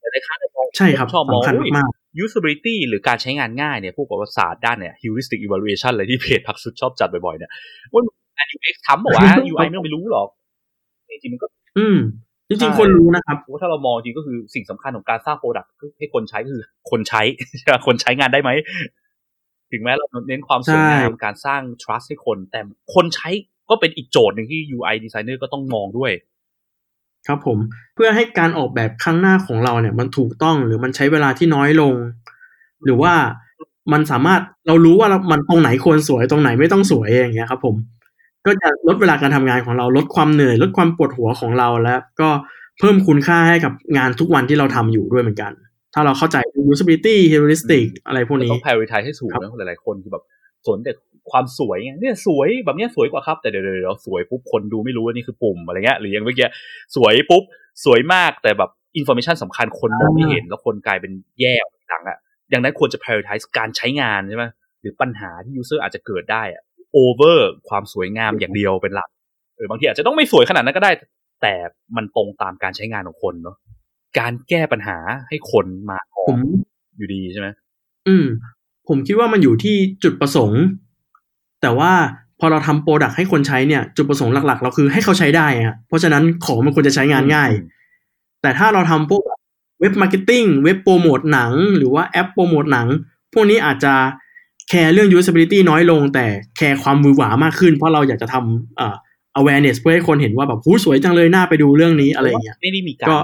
[0.01, 1.91] แต่ในค่ายมองใช่ครับชอบมองสำคัญอุ๊ยมาก
[2.25, 7.51] usability หรือการใช้งานง่ายเนี่ยพวกประวัติศาสตร์ด้านเนี่ย heuristic evaluation อะไรที่เพจพักสุดชอบจัดบ่อยๆเนี่ย
[7.93, 8.03] ว่า
[8.57, 10.29] UX ทำบอกว่า UI ไม่ต้องไปรู้หรอก
[11.11, 11.99] จริงๆมันก็ๆอืม
[12.49, 17.23] จริงใช่ๆคนรู้นะครับว่าถ้าเรามองจริงก็คือสิ่งสำคัญของการสร้าง product คือให้คนใช้ก็คือคนใช้
[17.59, 18.51] ใช่ไหมคนใช้งานได้ไหม
[19.75, 22.61] ถึงแม้เราเน้นความสวยงามใช่การสร้าง trust ให้คน แต่
[22.95, 23.29] คนใช้
[23.71, 26.13] ก็เป็นอีกโจทย์หนึ่งที่ UI designer ก็ต้องมองด้วย
[27.27, 27.59] ครับผม
[27.95, 31.95] เพื่อให้การออกแบบข้างหน้าของเราเนี่ย มันถูกต้องหรือมันใช้เวลาที่น้อยลง
[32.85, 33.15] หรือว่า
[33.93, 37.75] มันสามารถเรารู้ว่าเรามันตรงไหนควรสวยตรงไหนไม่ต้องสวยอย่างเงี้ยครับ ผม
[38.47, 42.29] ก็จะลดเวลาการทำงานของเราลดความเหนื่อย ลดความปวดหัวของเราแล้ว ก็
[42.79, 45.53] เพิ่มคุณค่าให้กับงานทุกวันที่เราทำอยู่ด้วยเหมือนกัน
[45.95, 46.37] ถ้าเราเข้าใจ
[46.71, 50.25] usability heuristic อะไรพวกมันนี้ต้อง prioritize ให้สูงครับนะหลายๆคนคือแบบ
[50.67, 50.93] สนแต่
[51.31, 56.49] ความสวยไงเนี่ยสวยแบบเนี้ยสวยกว่าครับ แต่เดี๋ยวเดี๋ยวสวยปุ๊บคนดูไม่รู้ว่านี่คือปุ่มอะไรเงี้ยหรืออย่างเมื่อกี้
[56.97, 57.43] สวยปุ๊บ
[57.85, 61.55] สวยมากแต่แบบอินโฟ a t ชันสำคัญคนมองไม่เห็นแล้วคนกลายเป็นแย่
[61.89, 62.19] หลังอะ
[62.53, 64.45] ดังนั้นควรจะ prioritize การใช้งานใช่ไหม
[64.81, 66.63] หรือปัญหาที่ user อาจจะเกิดได้อะ
[66.97, 69.09] over ความสวยงามอย่างเดียวเป็นหลัก
[69.57, 70.93] เออบางทีอาจจะต้องไม่สวยขนาดนั้นก็ได้
[71.43, 71.55] แต่
[71.97, 73.57] มันตรงตามการใช้งานของคนเนาะ
[74.19, 74.99] การแก้ปัญหา
[75.29, 76.41] ให้คนมาก่อผนม
[76.97, 77.49] อยู่ดีใช่ไหม
[78.09, 78.25] อืม
[78.89, 80.63] ผมคิดว่ามันอยู่ที่จุดประสงค์
[81.63, 81.93] แต่ว่า
[82.41, 87.51] พอเราทำ product ให้คนใช้เนี่ย จุดประสงค์หลัก ๆ เราคือให้เขาใช้ได้อะเพราะฉะนั้นของมันควรจะใช้งานง่าย
[88.43, 89.23] แต่ถ้าเราทำพวก
[89.81, 92.87] เว็บ marketing เว็บโปรโมทหนัง หรือว่าแอปโปรโมทหนัง
[93.35, 93.95] พวกนี้อาจจะ
[94.69, 98.95] แคร์เรื่อง usability น้อยลง แต่แคร์ความหวือหวามากขึ้น เพราะเราอยากจะทำเอ่อ
[99.41, 103.19] awareness เพื่อให้คนเห็นว่าแบบหูยสวยจังเลยน่าไปดูเรื่องนี้อะไรอย่างเงี้ยไม่ได้มีการก็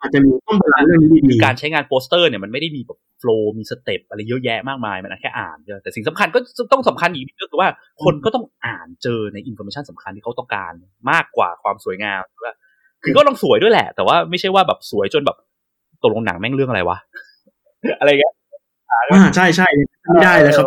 [0.00, 6.40] อาจจะมีต้อง balance เรื่องนี้ดีๆการใช้งานโปสเตอร์เนี่ยมันไม่ได้มีแบบ flow มี step อะไรเยอะแยะมากมายมันแค่อ่านเจอแต่สิ่งสำคัญก็
[6.72, 7.68] ต้องสำคัญอีกนิดก็คือว่า
[8.04, 10.72] คนก็ต้องอ่านเจอในอินโฟ a t ชันสำคัญที่เขาต้องการ
[11.10, 12.54] มากกว่าความสวยงามว่า
[13.04, 15.36] คือก็ต้องสวยด้วยแหละ แต่ว่าไม่ใช่ว่าแบบสวยจนแบบ
[16.02, 16.98] ตกลงหนังแม่งเรื่องอะไรวะ
[18.00, 18.34] อะไรเงี้ย
[18.90, 19.68] อ่าใช่ใช่
[20.08, 20.66] ไม่ได้เลยครับ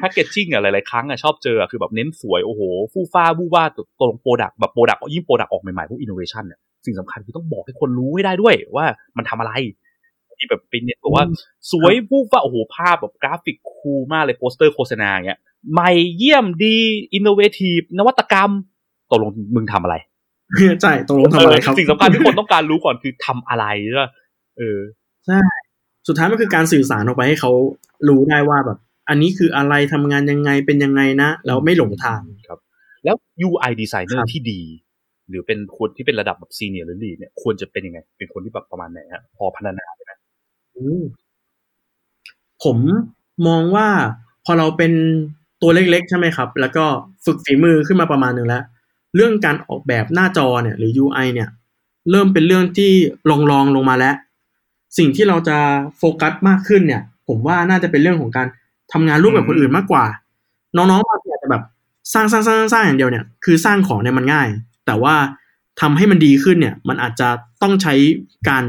[0.00, 2.60] packaging อะหลายๆครั้งอะชอบเจออะคือแบบเน้นสวยโอ้โห
[2.92, 9.52] ฟู่ฟ้าบู้ว่าตกลง product แบบ product ยิ่ง product ออกใหม่ๆพวกอินโนเวชันเนี่ย สิ่งสำคัญคือต้องบอกให้คนรู้ให้ได้ด้วยว่ามันทำอะไร
[10.38, 11.24] ที่แบบเป็นเนี่ยบอกว่า
[11.70, 15.40] สวยฟู่ฟ้าโอ้โหภาพแบบกราฟิก cool มากเลยโปสเตอร์โฆษณาอย่างเงี้ย
[15.72, 16.76] ใหม่เยี่ยมดี
[17.14, 18.50] innovative นวัตกรรม
[19.10, 19.96] ตกลงมึงทำอะไร
[20.82, 24.10] ใช่ตกลงทำอะไรครับสิ่งสำคัญที่คนต้องการรู้ก่อนคือทำอะไรใช่ปะ
[24.58, 24.78] เออ
[26.08, 27.52] สุดท้ายมันคือการสื่อสารออกไปให้เขา
[28.08, 32.58] รู้ได้ว่าแบบ อันนี้คืออะไรทำงานยังไงเป็นยังไงนะแล้วไม่หลงทางครับ
[33.04, 33.16] แล้ว
[33.46, 34.60] UI designer ครับที่ดี
[35.30, 40.12] หรือเป็นคนที่เป็นระดับแบบซีเนียร์หรือลีดเนี่ยควรจะเป็นยังไง เป็นคนที่แบบประมาณไหนฮะพอพัฒนาได้ไหม
[42.64, 42.76] ผม
[43.46, 43.88] มองว่า
[44.44, 44.92] พอเราเป็น
[45.62, 46.84] ตัวเล็กๆ ใช่ไหมครับ แล้วก็
[47.24, 48.62] ฝึกฝีมือขึ้นมาประมาณหนึ่งแล้ว
[49.16, 51.48] เรื่องการออกแบบหน้าจอเนี่ย หรือ UI เนี่ย
[52.10, 52.92] เริ่มเป็นเรื่องที่
[53.30, 54.14] ลองลองลงมาแล้ว
[54.98, 55.58] สิ่งที่เราจะ
[55.98, 58.46] โฟกัสมากขึ้นเนี่ย ผมว่าน่าจะเป็นเรื่องของการ
[58.92, 60.04] ทำงานร่วมกับคนอื่นมากกว่า
[60.76, 61.62] น้องๆบางทีอาจจะแบบ
[62.12, 64.48] สร้างสร้างสร้างสร้างอย่างเดียวเนี่ย คือสร้างของเนี่ยมันง่าย
[64.90, 65.16] แต่ว่า
[65.80, 67.28] ทำให้มันดีขึ้นเนี่ย มันอาจจะ
[67.62, 67.94] ต้องใช้
[68.48, 68.64] การ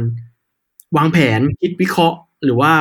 [0.97, 2.71] วางแผนคิดวิเคราะห์ หรือว่า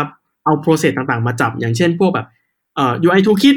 [0.44, 2.26] เอาโปรเซสต่างๆ มาจับ อย่างเช่นพวกแบบ
[2.74, 3.56] เอ่อ UI toolkit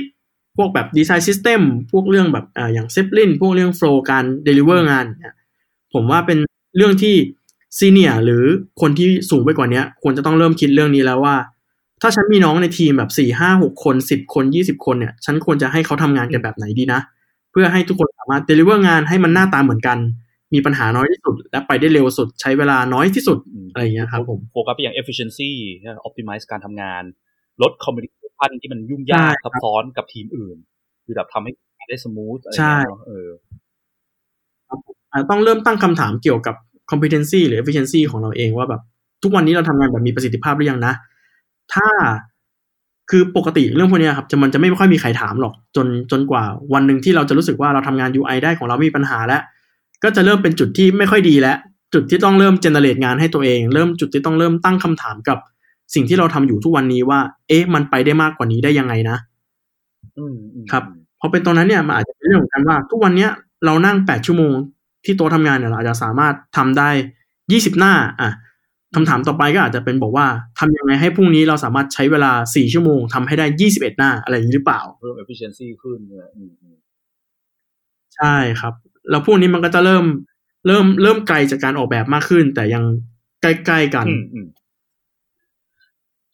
[0.57, 5.35] พวกแบบ design system พวกเรื่องแบบเอ่ออย่าง Zeppelin พวกเรื่อง flow การ deliver งานเนี่ย
[5.93, 6.39] ผมว่าเป็น
[6.77, 7.15] เรื่องที่
[7.77, 8.43] ซีเนียหรือ
[8.81, 11.35] คนที่สูงไปกว่านี้ควรจะต้องเริ่มคิดเรื่องนี้แล้วว่า
[12.01, 16.99] ถ้าฉันมีน้องในทีมแบบสี่ห้าหกคนสิบคนยี่สิบคนเนี่ย ฉันควรจะให้เขาทำงานกันแบบไหนดีนะ
[17.53, 19.97] เพื่อให้ทุกคนสามารถ deliver งานให้มันหน้าตาเหมือนกัน
[20.53, 23.37] มีปัญหาน้อยที่สุด และไปได้เร็วสุดใช้เวลาน้อยที่สุด
[23.71, 25.51] อะไรอย่างเงี้ยครับผมโฟกัสไปอย่าง efficiency
[25.83, 27.03] นะ optimize การทำงาน
[27.61, 30.57] ลด communication ที่มันยุ่งยากใช่ครับซับซ้อนกับทีมอื่น
[31.05, 31.51] คือแบบทำให้
[31.89, 33.29] ได้สมูทอะไรใช่เงี้ยเนอะเออ
[35.11, 36.55] อาจจะต้องเริ่มตั้งคำถามเกี่ยวกับ
[36.91, 38.81] competency หรือ efficiency ของเราเองว่าแบบ
[39.23, 40.93] ทุกวันนี้เราทำงานแบบมีประสิทธิภาพหรือยังนะ
[41.73, 41.87] ถ้า
[43.09, 49.41] คือปกติเรื่องพวกเนี้ยครับจะมันจะไม่ค่อยมีใครถามหรอกจนจนกว่าวันหนึ่งที่เราจะรู้สึกว่าเราทำงาน UI ได้ของเราไม่มีปัญหาแล้ว
[50.03, 51.57] ก็จะเริ่มเป็นจุดที่ไม่ค่อยดีแล้ว
[51.93, 55.37] จุดที่ต้องเริ่ม generate งานให้ตัวเอง เริ่มจุดที่ต้องเริ่มตั้งคำถามกับ
[55.93, 59.17] สิ่งที่เราทำอยู่ทุกวันนี้ว่า เอ๊ะ มันไปได้มากกว่านี้ได้ยังไงนะ
[60.17, 60.83] อืมอืมครับ
[61.19, 63.31] พอเป็นตรงนั้นเนี่ยมันอาจจะเป็นเรื่องของการว่า ทุกวันเนี้ย
[63.65, 64.53] เรานั่งแปดชั่วโมง
[65.05, 66.89] ที่โต๊ะทำงานเนี่ยเราอาจจะสามารถทำได้
[67.51, 68.31] ยี่สิบหน้า อะ
[68.95, 70.25] คำถามต่อไปก็อาจจะเป็นบอกว่า
[70.59, 76.77] ทำยังไงให้พรุ่งนี้เราสามารถใช้เวลาสี่ชั่วโมงทำให้ได้ยี่สิบเอ็ดหน้าอะไรอย่างนี้หรือเปล่าเพิ่ม efficiency ขึ้นเนี่ยอืมอืม
[78.15, 78.73] ใช่ครับ
[79.09, 80.05] แล้วพวกนี้มันก็จะเริ่ม
[80.67, 82.83] เริ่มเริ่มไกลจากการออกแบบมากขึ้น แต่ยัง
[83.41, 84.47] ใกล้ๆกันอืมอืม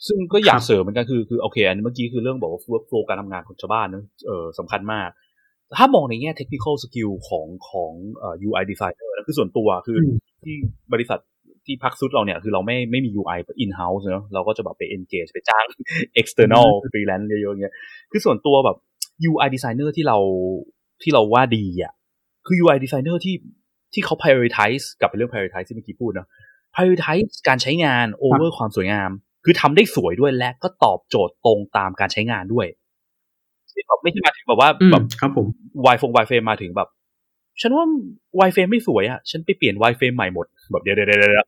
[0.07, 5.09] ซึ่งก็อยาคกรับเสริมเหมือนกันคือคือโอเคอันนี้เมื่อกี้คือเรื่องบอกว่า workflow การทำงานของชาวบ้านเนอะเออสำคัญมาก
[5.77, 10.55] ถ้ามองในแง่ technical skill ของของเอ่อ UI designer นะคือส่วนตัวคืออมที่
[10.93, 11.19] บริษัท
[11.69, 15.65] ที่พักซุดเราเนี่ยคือเราไม่ไม่มี UI in house เนอะเราก็จะแบบไป engage ไปจ้าง
[16.21, 17.75] external freelance เยอะๆอย่างเงี้ย
[18.11, 18.77] คือส่วนตัวแบบ
[19.29, 20.17] UI designer ที่เรา
[21.01, 21.93] ที่เราว่าดีอะ
[22.47, 23.35] คือ UI designer ที่
[23.93, 26.27] ที่เขา prioritize กลับไปเรื่อง prioritize ที่เมื่อกี้พูดเนอะ
[26.75, 29.09] prioritize การใช้งาน over ความสวยงาม
[29.45, 32.67] คือทำได้สวยด้วยและก็ตอบโจทย์ตรงตามการใช้งานด้วย
[33.87, 35.47] แบบไม่ใช่มาถึงแบบว่าอืมแบบครับผม
[35.85, 36.89] wire ฟง wireframe มาถึงแบบ
[37.61, 37.85] ฉันว่า
[38.39, 41.47] wireframe ไม่สวยอะ ฉันไปเปลี่ยน wireframe ใหม่หมด แบบเดี๋ยวเดี๋ยวเดี๋ยวเดี๋ยว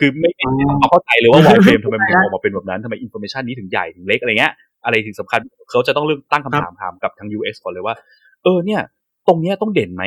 [0.00, 4.52] คือไม่ไม่ไม่เข้าใจเลยว่า wireframe ทำไมมันถึงออกมาเป็นแบบนั้นทำไม information นี้ถึงใหญ่ถึงเล็กอะไรเงี้ย
[4.84, 7.94] อะไรถึงสำคัญเขาจะต้องเริ่มตั้งคำถามถามกับทาง UX ก่อนเลยว่า
[8.42, 8.80] เออเนี่ย
[9.28, 10.04] ตรงเนี้ยต้องเด่นไหม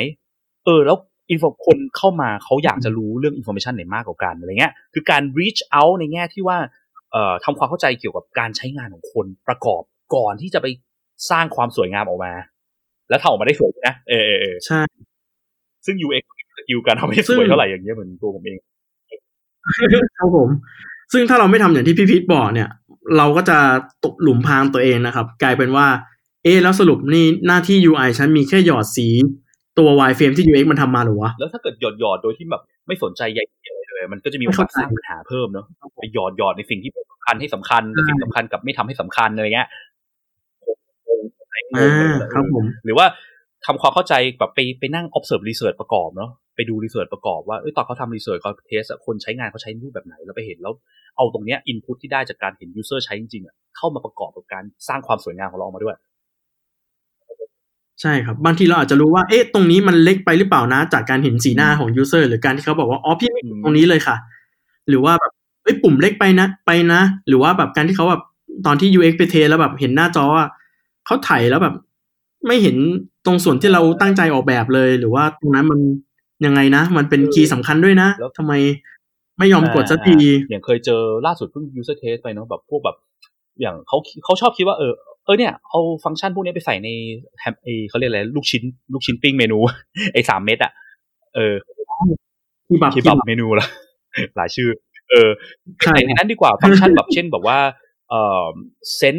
[0.66, 0.98] เออ แล้ว
[1.32, 6.58] info คนเข้ามาเขาอยากจะรู้เรื่อง information ไหนมากกว่ากันอะไรเงี้ยคือการ reach out ในแง่ที่ว่า
[7.12, 9.82] เอ่อทำความเข้าใจเกี่ยวกับการใช้งานของคนประกอบ
[10.16, 10.68] ก่อนที่จะไป
[11.32, 12.34] สร้างความสวยงามออกมา
[13.10, 14.82] แล้วทำออกมาได้สวยนะเออเออเออใช่
[15.86, 16.24] ซึ่ง UX
[16.58, 18.58] skill การทำให้สซึ่งเท่าไหร่อย่างเงี้ยเหมือนตัวผมเอง
[20.18, 20.50] ครับผม
[21.14, 22.70] ซึ่งถ้าเราไม่ทำอย่างที่พี่พีทบอกเนี่ย
[23.18, 23.58] เราก็จะ
[24.06, 25.88] ตกหลุมพรางตัวเองนะครับ กลายเป็นว่า
[26.44, 29.08] เอะแล้วสรุปนี่หน้าที่ UI ฉันมีแค่หยอดสี
[29.78, 35.66] ตัว wireframe ที่ UX มันทำมาหรือวะ แล้วถ้าเกิดหยอดหยอดๆโดยที่แบบไม่สนใจใยดีอะไรเลย มันก็จะมีโอไม่กาเข้าสใจสร้างปัญหาเพิ่มเนอะ
[36.02, 39.68] ไปหยอดหยอดในสิ่งที่สำคัญให้สำคัญแต่สิ่งสำคัญกับไม่ทำให้สำคัญอะไรเงี้ย
[41.08, 43.06] งงๆอ่าเลยครับผม หรือว่า
[43.66, 50.74] ทำความเข้าใจแบบไปไปนั่ง observe research ประกอบเนาะ ไปดู research ประกอบว่าเอ้ยตอนเขาทำ research เขาเทสคนใช้งานเขาใช้รูปแบบไหนแล้วไปเห็นแล้ว
[51.18, 55.96] เอาตรงเนี้ย input ที่ได้จากการเห็น user ใช้จริงๆอะเข้ามาประกอบกับการสร้างความสวยงามของเราออกมาด้วย
[58.02, 64.16] ใช่ครับ บางทีเราอาจจะรู้ว่าเอ๊ะตรงนี้มันเล็กไปหรือเปล่านะ จากการเห็นสีหน้าของ user หรือการที่เขาบอกว่าอ๋อพี่ไม่เห็นตรงนี้เลยค่ะ
[64.90, 65.32] หรือว่าแบบ
[65.64, 68.22] เอ้ยปุ่มเล็กไปนะไปนะ หรือว่าแบบการที่เขาแบบ
[68.66, 70.46] ตอนที่ UX ไปเทสแล้วแบบเห็นหน้าจอว่า
[71.06, 71.76] เขาถ่ายแล้วแบบ
[72.48, 72.76] ไม่เห็น
[73.26, 75.80] ตรงส่วนที่เราตั้งใจออกแบบเลย หรือว่าตรงนั้นมัน
[76.46, 78.54] ยังไงนะ มันเป็น key สำคัญด้วยนะแล้วทำไม
[79.40, 82.98] ไม่ยอมกดสักทีอ่าอย่างเคยเจอล่าสุดเพิ่ง user test ไปเนาะแบบพวกแบบ
[83.62, 84.94] อย่างเขาเขาชอบคิดว่าเออ
[85.26, 86.90] เออเนี่ยเอาฟังก์ชันพวกนี้ไปใส่ใน
[87.40, 89.58] แฮมเอเขาเรียกอะไรลูกชิ้น ลูกชิ้นปิ้งเมนู
[90.14, 90.72] ไอ้สามเม็ดอะ
[91.36, 91.54] เออ
[92.68, 93.68] ที่แบบ kebab menu ละ
[94.36, 94.70] หลายชื่อ
[95.12, 95.30] เออ
[95.84, 97.58] ใช่ใส่ในนั้นดีกว่าฟังก์ชันแบบเช่นแบบว่า
[98.10, 98.46] เออ
[98.96, 99.16] เซน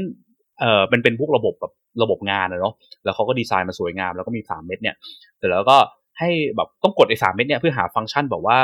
[0.61, 4.97] เออเป็นเป็นพวกระบบแบบระบบงานอะเนาะแล้วเขาก็ดีไซน์มาสวยงาม แล้วก็มีสามเม็ดเนี่ย
[5.39, 5.77] เสร็จแล้วก็
[6.19, 8.59] ให้แบบต้องกดไอ้สามเม็ดเนี่ยเพื่อหาฟังก์ชันแบบว่า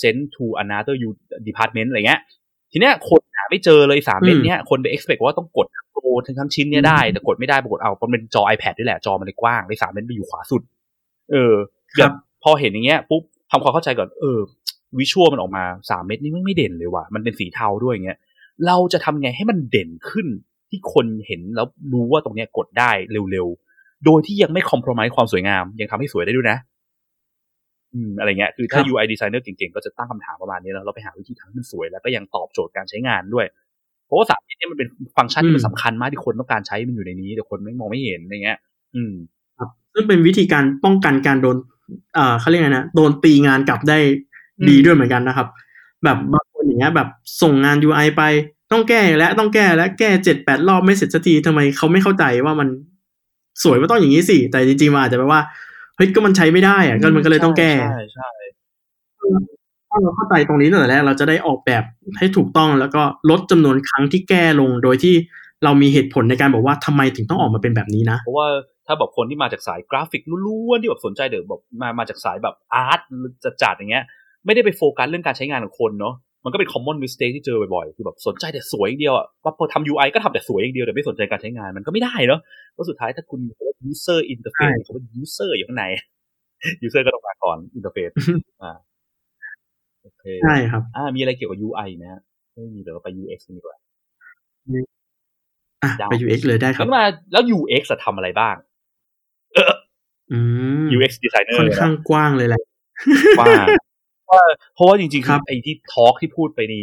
[0.00, 1.10] send to another you
[1.48, 2.20] department อะไรเงี้ย
[2.72, 10.62] ทีเนี้ยคนหาไม่เจอเลยสามเม็ดเนี้ยคนไป expect ว่าต้องกดโปรทั้งทั้งชิ้นเนี้ยได้ แต่กดไม่ได้ปรากฏเอาเพราะมันเป็นจอ iPad ด้วยแหละ จอมันเลยกว้างเลยสามเม็ดไปอยู่ขวาสุด
[11.32, 11.54] เออ
[11.94, 14.38] คแบรับบพอเห็นอย่างเงี้ยปุ๊บทำความเข้าใจก่อนเออ
[14.98, 18.18] วิชวลมันออกมาสามเม็ดนี่ไม่ไม่เด่นเลยว่ะมันเป็นสีเทาด้วยอย่างเงี้ย
[18.66, 20.26] เราจะทำไงให้มันเด่นขึ้น
[20.70, 22.90] ที่คนเห็นแล้วรู้ว่าตรงเนี้ยกดได้
[23.32, 26.58] เร็วๆ โดยที่ยังไม่คอม p r o m i s e ความสวยงาม ยังทำให้สวยได้ด้วยนะ
[27.94, 33.46] อืมอะไรเงี้ยคือถ้าครับ UI designer เก่งๆ ก็จะตั้งคำถามประมาณนี้แล้วเราไปหาวิธีทำให้มันสวย แล้วก็ยังตอบโจทย์การใช้งานด้วย
[34.06, 38.58] เพราะว่าสามนี้มันเป็นฟังก์ชันที่มันสำคัญมากที่คนต้องการใช้มันอยู่ในนี้แต่คนไม่มองไม่เห็นอะไรเงี้ย
[38.96, 39.12] อืม
[39.58, 41.56] ครับซึ่งเป็นวิธีการป้องกันการโดน
[42.14, 43.98] เอ่อเขาเรียกไงนะโดนตีงานกลับได้
[44.68, 45.46] ดีอืมด้วยเหมือนกันนะครับ
[46.04, 47.08] แบบบางคนอย่างเงี้ยแบบ
[47.42, 48.22] ส่งงาน UI ไป
[48.72, 52.68] ต้องแก้และต้องแก้และแก้เจ็ดแปดรอบไม่เสร็จสักทีทำไมเขาไม่เข้าใจว่ามัน
[53.62, 55.40] สวยว่าต้องอย่างนี้สิแต่จริงๆมันอาจจะแปลว่า
[55.96, 58.30] เฮ้ยก็มันใช้ไม่ได้อะก็มันก็เลยต้องแก้ใช่ใช่
[59.90, 61.84] ถ้าเราเข้าใจตรงนี้ตั้งแต่แรกเราจะได้ออกแบบ
[62.18, 65.14] ให้ถูกต้องแล้วก็ลดจำนวนครั้งที่แก้ลงโดยที่
[65.64, 68.48] เรามีเหตุผลในการบอกว่าทำไมถึงต้องออกมาเป็นแบบนี้นะเพราะว่า
[68.86, 73.00] ถ้าแบบคนที่มาจากสายกราฟิกล้วนๆที่แบบสนใจเดี๋ยวแบบมามาจากสายแบบอาร์ต
[73.62, 74.04] จัดๆอย่างเงี้ย
[74.44, 82.40] ไม่ได้ไปโฟกัสเรื่องการใช้งานของคนเนาะ มันก็เป็น common mistake ที่เจอบ่อยๆ คือแบบสนใจแต่สวยอย่างเดียวอะว่าพอทำ UI ก็ทำแต่สวยอย่างเดียวแต่ไม่สนใจการใช้งานมันก็ไม่ได้เนาะ
[82.72, 83.40] เพราะสุดท้ายถ้าคุณ
[83.90, 85.84] user interface เขาเป็น user อยู่ข้างใน
[86.86, 88.14] user ก็ต้องมาก่อน interface
[88.62, 88.72] อ่า
[90.02, 93.76] โอเคใช่ครับ อ่า มีอะไรเกี่ยวกับ UI ไหมฮะไม่มีเดี๋ยวเราไป UX กันดีกว่า
[95.82, 98.56] อะยาวไป UX เลยได้ครับงั้นมาแล้ว UX จะทำอะไรบ้าง
[100.32, 100.40] อื
[100.82, 102.62] ม UX designer ค่อนข้างกว้างเลยแหละ
[103.40, 103.52] ว่า
[104.30, 104.42] ว่า
[104.74, 106.74] เพราะว่าจริงๆครับไอ้ที่ talk ที่พูดไปใน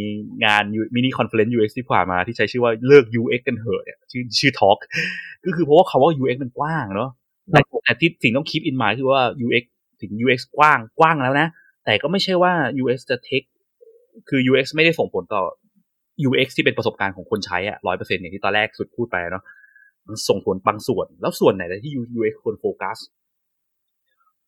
[0.46, 0.64] งาน
[0.96, 4.78] mini conference UX ที่ผ่านมาที่ใช้ชื่อว่าเลิก UX กันเถอะเนี่ยชื่อชื่อ talk
[5.46, 7.10] ก็คือเพราะว่าคำว่า UX มันกว้างเนาะ
[7.52, 9.64] แต่แต่ที่สิ่งต้อง keep in mind คือว่า UX
[10.02, 11.48] ถึง UX กว้างกว้างแล้วนะ
[11.86, 13.48] แต่ก็ไม่ใช่ว่า UX จะ take
[14.30, 15.44] คือ UX ไม่ได้ส่งผลต่อ
[16.30, 19.44] UX ที่เป็นประสบการณ์ของคนใช้อะร้อยเปอร์เซ็นต์อย่างที่ตอนแรกสุดพูดไปเนาะ
[20.08, 22.98] มันส่งผลบางส่วน แล้วส่วนไหนที่ UX ควรโฟกัส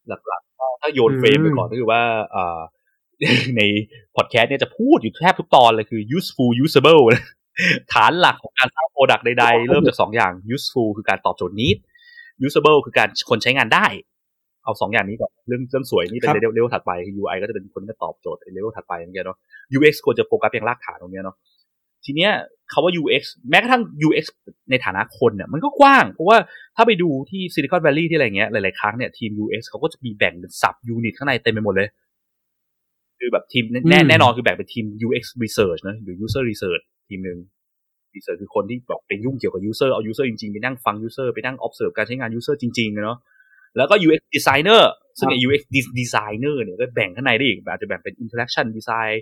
[0.08, 2.02] หลักๆถ้าโยน frame ไปก่อนก็คือว่า
[2.36, 2.60] อ่า
[3.58, 3.62] ใน
[4.16, 7.04] พอดแคสต์เนี่ยจะพูดอยู่แทบทุกตอนเลยคือ useful usable
[7.94, 11.78] ฐานหลักของการสร้าง product ใดๆ เริ่มจากสองอย่าง useful คือการตอบโจทย์ need
[12.48, 13.86] usable คือการคนใช้งานได้
[14.64, 19.38] เอาสองอย่างนี้ก่อน เรื่องเรื่องสวยนี่เป็นเลเวลถัดไปคือ UI ก็จะเป็นคนที่ตอบโจทย์เลเวลถัดไปอย่างเงี้ยเนาะ
[19.78, 21.36] UX ควรจะโฟกัสอย่างรากฐานตรงเนี้ยเนาะ
[22.06, 22.32] ทีเนี้ย
[22.72, 24.26] คาว่า UX แม้กระทั่ง UX
[24.70, 26.38] ในฐานะคนเนี่ยมันก็กว้าง เพราะว่า
[26.76, 31.90] ถ้าไปดูที่ Silicon Valley ที่อะไรเงี้ยหลาย ๆ ครั้งเนี่ยทีม UX เขาก็จะมีแบ่งเป็น sub unit ข้างในเต็มไปหมดเลย
[33.24, 37.40] คือแบบทีมแน่แน่นอนคือแบ่งเป็นทีม UX research นะหรือ user research ทีมหนึ่ง
[38.16, 43.18] research คือคนที่แบบไปยุ่งเกี่ยวกับ user เอา user จริงๆ ไปนั่งฟัง user ไปนั่ง observe การใช้งาน user จริงๆเนาะ
[43.78, 44.82] แล้วก็ UX designer
[45.20, 45.62] ซึ่งไอ้ UX
[46.00, 49.16] designer เนี่ยก็แบ่งข้างในได้อีกอาจจะแบ่งเป็น interaction design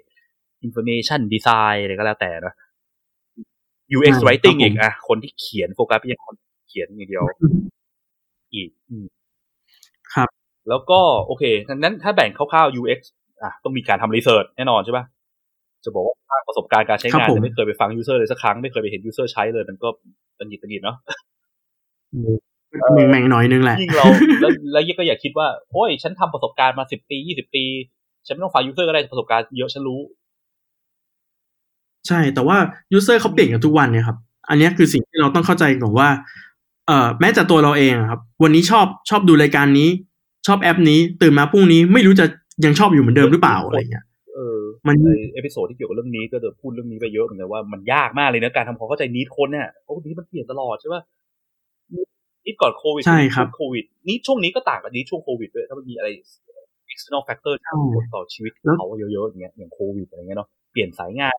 [0.66, 2.54] information design อะไรก็แล้วแต่นะ
[3.98, 6.36] UX writing อีกอะคนที่เขียนโฟกัสไปยังคน
[6.70, 7.24] เขียนอย่างเดียว
[8.54, 8.70] อีก
[10.14, 10.30] ครับ
[10.70, 13.00] แล้วก็โอเคดังนั้นถ้าแบ่งคร่าวๆ UX
[13.43, 15.06] อะต้องมีการทำรีเสิร์ชแน่นอนใช่ปะ
[15.86, 16.15] จะบอกว่า
[16.47, 19.88] ประสบการณ์การใช้งานไม่เคยไปฟัง user เลยสักครั้งไม่เคยไปเห็น user ใช้เลยมันก็
[20.38, 20.97] ตันหิดตันหิดเนาะ
[22.93, 24.06] แม่งแม่งน้อยนึงแหละยิ่งเรา
[24.41, 27.63] แล้วแล้วยิ่งก็อย่าคิดว่าโอ้ย ฉันทำประสบการณ์มาสิบปียี่สิบปี
[28.27, 30.01] ฉันไม่ต้องฟัง user ก็ได้ประสบการณ์เยอะฉันรู้
[32.08, 32.58] ใช่แต่ว่า
[32.97, 34.17] user เขาเปลี่ยนกันทุกวันเนี่ยครับ
[34.49, 36.10] อันนี้คือสิ่งที่เราต้องเข้าใจก่อนว่า
[36.88, 39.89] เอ่อแม้แต่ตัวเราเองครับ วันนี้ชอบชอบดูรายการนี้
[40.47, 42.25] ชอบแอปนี้ ตื่นมาพรุ่งนี้ไม่รู้จะ
[42.65, 51.02] ยังชอบอยู่เหมือนเดิมหรือเปล่าอะไรเงี้ยเออมันใน episode ที่เกี่ยวกับเรื่องนี้ก็จะพูดเรื่องนี้ไปเยอะเหมือนกันว่ามันยากมากเลยนะการทำความเข้าใจ need คนเนี่ยโอ้ need มันเปลี่ยนตลอดใช่ป่ะ
[52.46, 56.10] need ก่อนโควิดใช่ครับโควิดนี่ช่วงนี้ก็ต่างกับ need ช่วงโควิดด้วยถ้ามันมีอะไร
[56.91, 61.36] external factor ที่ผลต่อชีวิตเขาเยอะๆอย่างเงี้ยอย่างโควิดอะไรเงี้ยเนาะเปลี่ยนสายงาน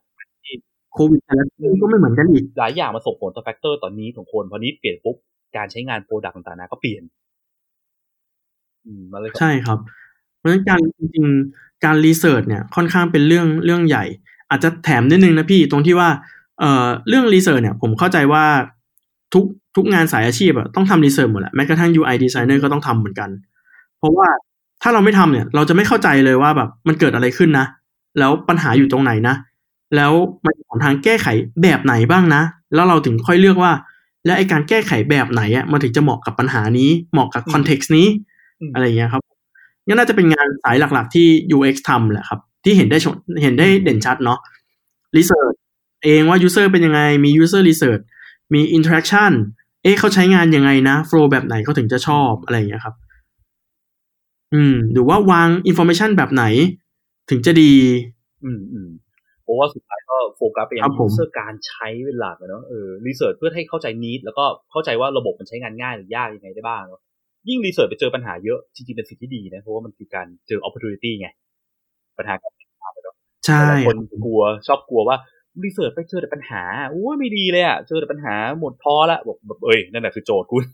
[0.95, 5.17] โควิดแต่ละที่ก็ไม่เหมือนกันอีกหลายอย่างมาส่งผลต่อ factor ต่อ need ของคนพอ need เปลี่ยนปุ๊บ
[5.57, 7.03] การใช้งาน product ต่างๆนะก็เปลี่ยน
[8.87, 9.79] อืมมาเลยใช่ครับ
[10.43, 14.05] เพราะฉะนั้นการจริงๆการ research เนี่ยค่อนข้างเป็นเรื่องเรื่องใหญ่
[14.51, 16.09] อาจจะแถมนิดนึงนะพี่ตรงที่ว่า
[16.59, 18.45] เอ่อเรื่อง research เนี่ยผมเข้าใจว่า
[19.35, 19.45] ทุก
[19.77, 23.31] ทุกงานสายอาชีพอะต้องทำ research หมดแหละแม้กระทั่ง UI designer ก็ต้องทำเหมือนกัน
[23.99, 24.29] เพราะว่า
[24.83, 27.67] ถ้าเราไม่ทำเนี่ย เราจะไม่เข้าใจเลยว่าแบบมันเกิดอะไรขึ้นนะ
[28.19, 29.35] แล้วปัญหาอยู่ตรงไหนนะ
[29.97, 30.13] แล้ว
[30.45, 31.27] มันมีทางแก้ไข
[31.63, 32.43] แบบไหนบ้างนะ
[32.75, 33.73] แล้วเราถึงค่อยเลือกว่า
[34.25, 38.07] แล้วไอ้การแก้ไขแบบไหนอะมันถึงจะเหมาะกับปัญหานี้ เหมาะกับคอนเท็กซ์นี้
[38.75, 39.23] อะไรอย่างเงี้ยครับ
[39.87, 43.07] นี่น่าจะเป็นงานสายหลักๆ ที่ UX ทำแหละครับ ที่เห็นได้ช
[43.43, 44.39] เห็นได้เด่นชัดเนาะ
[45.17, 45.57] Research
[46.05, 48.03] เองว่า User เป็นยังไง มี User Research
[48.55, 49.33] มี Interaction
[49.83, 52.95] เอ๊ะเขาใช้งานยังไงนะ Flow แบบไหนเขาถึงจะชอบอะไรอย่างเงี้ยครับ
[54.55, 56.45] อืม หรือว่าวาง Information แบบไหน
[57.31, 57.73] ถึงจะดี
[58.45, 58.91] อืมอืม
[59.43, 67.01] เพราะว่าสุดท้ายก็โฟกัสไปยังครับผม user การใช้เป็นหลักอะเนาะเออ research เพื่อให้เข้าใจนิดแล้วก็เข้าใจว่าระบบมันใช้งานง่ายหรือยากยังไงได้บ้างเนาะ
[67.49, 71.29] ยิ่ง research ไปเจอปัญหาเยอะ จริงๆ เป็นสิ่งที่ดีนะ เพราะว่ามันคือการเจอ opportunity ไง
[72.19, 75.17] ปัญหาการแก้ปัญหาเนาะใช่หลายคนกลัวชอบกลัวว่า
[75.65, 80.65] รีเสิร์ชไปเจอแต่ปัญหาโอ้ยไม่ดีเลยอะเจอแต่ปัญหาหมดท้อละบอกแบบเอ้ยนั่นแหละคือโจทย์คุณ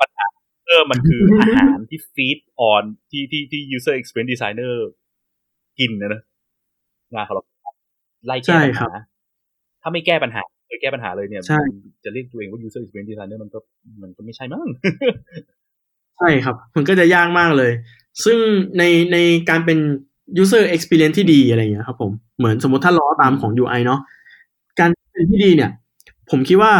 [0.00, 0.26] ปัญหา
[0.66, 4.74] เออมันคืออาหารที่ฟีดออนที่ที่ที่ user experience designer
[5.78, 6.22] กินนะนะ
[7.14, 7.44] งานของเรา
[8.26, 8.92] ไล่แก้ใช่ปัญครัหาบ
[9.82, 13.58] ถ้าไม่แก้ปัญหาไม่แก้ปัญหาเลยเนี่ยใช่มันจะเรียกตัวเองว่า user experience designer มันก็
[14.02, 14.66] มันก็ไม่ใช่มั้ง
[16.18, 17.72] ใช่ครับ มันก็จะยากมากเลย
[18.24, 18.38] ซึ่ง
[18.78, 19.16] ในใน
[19.48, 19.78] การเป็น
[20.42, 24.00] user experience ที่ดีอะไรอย่างเงี้ยครับผมเหมือนสมมติถ้าล้อตามของ UI เนาะ
[24.78, 25.70] การเป็นที่ดีเนี่ย
[26.30, 26.74] ผมคิดว่า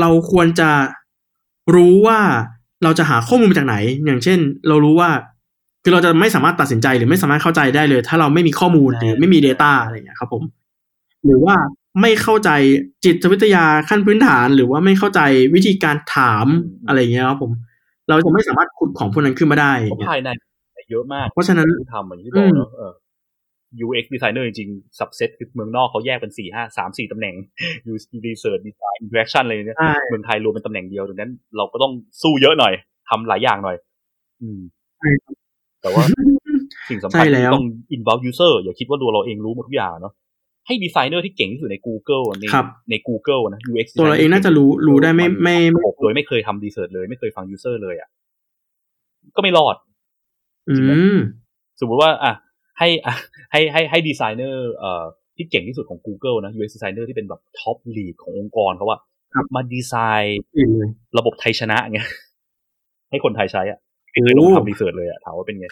[0.00, 0.70] เราควรจะ
[1.74, 2.20] รู้ว่า
[2.84, 5.10] เราจะหาข้อมูลมาจากไหน อย่างเช่น เรารู้ว่า
[5.82, 10.42] คือเราจะไม่สามารถตัดสินใจหรือไม่สามารถเข้าใจได้เลย ถ้าเราไม่มีข้อมูลหรือไม่มี Data อะไรอย่างเงี้ยครับผม
[11.24, 11.54] หรือว่า
[12.00, 12.50] ไม่เข้าใจ
[13.04, 15.20] จิตวิทยาขั้นพื้นฐาน หรือว่าไม่เข้าใจ
[15.54, 16.46] วิธีการถาม
[16.86, 17.52] อะไรอย่างเงี้ยครับผม
[18.08, 20.28] เราจะไม่สามารถขุดของพวกนั้นขึ้นมาได้เพราะภายใน
[20.90, 22.92] เยอะมาก เพราะฉะนั้นที่ทำเหมือนที่บอกเนอะเออ
[23.84, 27.34] UX designer จริงๆ subset คือเมืองนอกเขาแยกเป็นสี่ห้าสามสี่ตำแหน่ง
[27.90, 32.72] UX research design interaction อะไรเนี่ยใช่เมืองไทยรวมเป็นตำแหน่งเดียวดังนั้น เราก็ต้องสู้เยอะหน่อย
[33.08, 33.76] ทำหลายอย่างหน่อย
[34.42, 34.60] อืม
[34.98, 35.34] ใช่ครับ
[35.82, 36.02] แต่ว่า
[36.88, 37.66] สิ่งสำใช่คัญแล้วต้อง
[37.96, 40.14] involve user อย่าคิดว่าตัวเราเองรู้หมดทุกอย่างเนาะ
[40.66, 48.08] ให้ดีไซเนอร์ที่เก่งที่สุดใน Google ในครับใน Google นะ UX ตัวเราเองน่าจะรู้รู้ได้ไม่ไม่ไม่ระบบโดยไม่เคยทำ research เลย ไม่เคยฟัง user เลยอะ
[49.36, 49.76] ก็ไม่รอด
[50.68, 50.74] อื
[51.14, 51.16] ม
[51.80, 52.32] สมมติว่า อะ
[52.78, 53.14] ให้อะ
[53.52, 55.04] ให้ให้ให้ดีไซเนอร์เอ่อ
[55.36, 58.98] ที่เก่งที่สุดของ Google นะ UX designer ที่เป็นแบบ top lead ขององค์กรเขาว่า
[59.34, 62.08] ครับมาดีไซน์อื่นเลยระบบไทยชนะเงี้ย
[63.10, 63.78] ให้คนไทยใช้อะ
[64.12, 65.66] ไม่เคยลงทำ research เลยอะถามว่าเป็นไง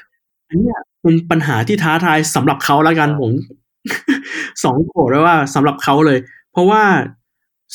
[0.49, 3.32] อันเนี้ยเป็นปัญหาที่ท้าทายสำหรับเขาแล้วกันอ่าผม
[4.64, 6.18] สองโขดเลยว่าสำหรับเขาเลย
[6.53, 6.82] เพราะว่า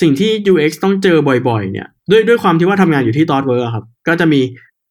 [0.01, 4.41] สิ่งที่ UX ต้องเจอบ่อย ๆ เนี่ย ด้วยด้วยความที่ว่าทำงานอยู่ที่ Thoughtworks ครับ ก็จะมี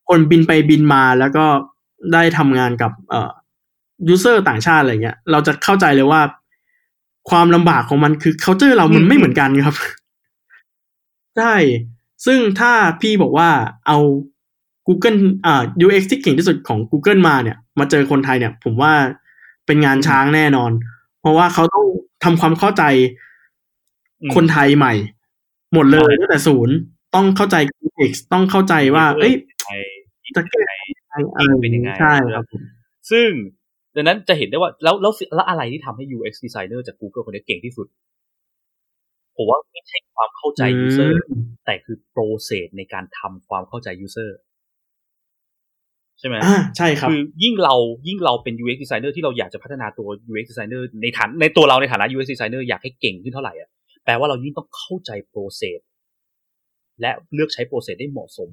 [0.08, 1.44] คนบินไปบินมาแล้วก็
[2.12, 3.30] ได้ทำงานกับเอ่อ
[4.08, 6.20] user ต่างชาติอะไรเงี้ย เราจะเข้าใจเลยว่า
[7.30, 9.76] ความลำบากของมันคือ c u เจอร์เรามันไม่เหมือนกันครับ
[11.36, 11.54] ใช่
[12.26, 13.50] ซึ่งถ้าพี่บอกว่า
[13.86, 13.98] เอา
[14.86, 18.92] Google อ่า UX ที่เก่งที่สุดของ Google มาเนี่ย มาเจอคนไทยเนี่ย ผมว่า
[19.66, 20.70] เป็นงานช้างแน่นอน
[21.26, 21.84] ราะว่าเขาต้อง
[22.24, 22.84] ทำความเข้าใจ
[24.22, 24.94] อืมคนไทยใหม่
[25.74, 26.74] หมดเลยตั้งแต่ศูนย์
[27.14, 29.34] ต้องเข้าใจ context ต้องเข้าใจว่า เอ้ย
[29.66, 32.62] ไอ้จะแก้ไขอะไรเป็นยังไงใช่ครับผม
[33.10, 33.28] ซึ่ง
[33.94, 37.86] ดังนั้นจะเห็นได้ว่าแล้วแล้วแล้วอะไรที่ทำให้ UX designer จาก Google คนนี้เก่งที่สุด
[39.36, 41.12] ผมว่าไม่ใช่ความเข้าใจ user
[41.66, 44.30] แต่คือ process ในการทำความเข้าใจ user
[46.18, 47.74] ใช่ไหมอ่าใช่ครับคือยิ่งเรา
[48.08, 53.68] ยิ่งเราเป็น UX designer ที่เราอยากจะพัฒนาตัว UX designer ในฐานในตัวเราในฐานะ UX designer อยากให้เก่งขึ้นเท่าไหร่อะ
[54.04, 55.78] แปลว่าเรายิ่งต้องเข้าใจ process
[57.00, 58.50] และเลือกใช้ process ได้เหมาะสม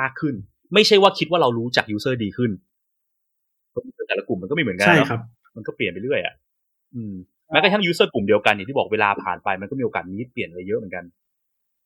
[0.00, 0.34] มากขึ้น
[0.74, 2.50] ไม่ใช่ว่าคิดว่าเรารู้จัก user ดีขึ้น
[3.70, 5.20] เพราะ user แต่ละกลุ่มมันก็ไม่เหมือนกันใช่เนอะครับ
[5.56, 6.34] มันก็เปลี่ยนไปเรื่อยอะ
[6.94, 7.14] อืม
[7.48, 11.04] แม้กระทั่ง user กลุ่มเดียวกันอย่างที่บอกเวลาผ่านไปมันก็มีโอกาสนี้เปลี่ยนอะไรเยอะเหมือนกัน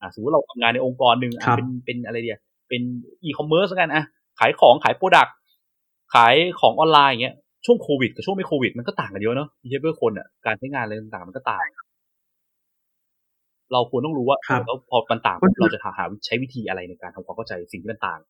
[0.01, 2.83] อะสมมติเราทำงานในองค์กรหนึ่งอะครับเป็นเป็นอะไรเดียเป็น
[3.25, 4.05] อีคอมเมิร์ซกันอะ
[4.39, 5.35] ขายของขาย product
[6.15, 11.67] ขายของออนไลน์อย่างเงี้ยช่วงโควิดกับช่วงไม่โควิดมันก็ต่างกันเยอะเนาะ behavior คนอะการใช้งานอะไรต่างๆมันก็ต่าง
[13.73, 18.21] เราควรต้องรู้ว่าครับแล้วพอมันต่างก็คือเราจะหาหาใช้วิธีอะไรในการทำความเข้าใจสิ่งที่มันต่าง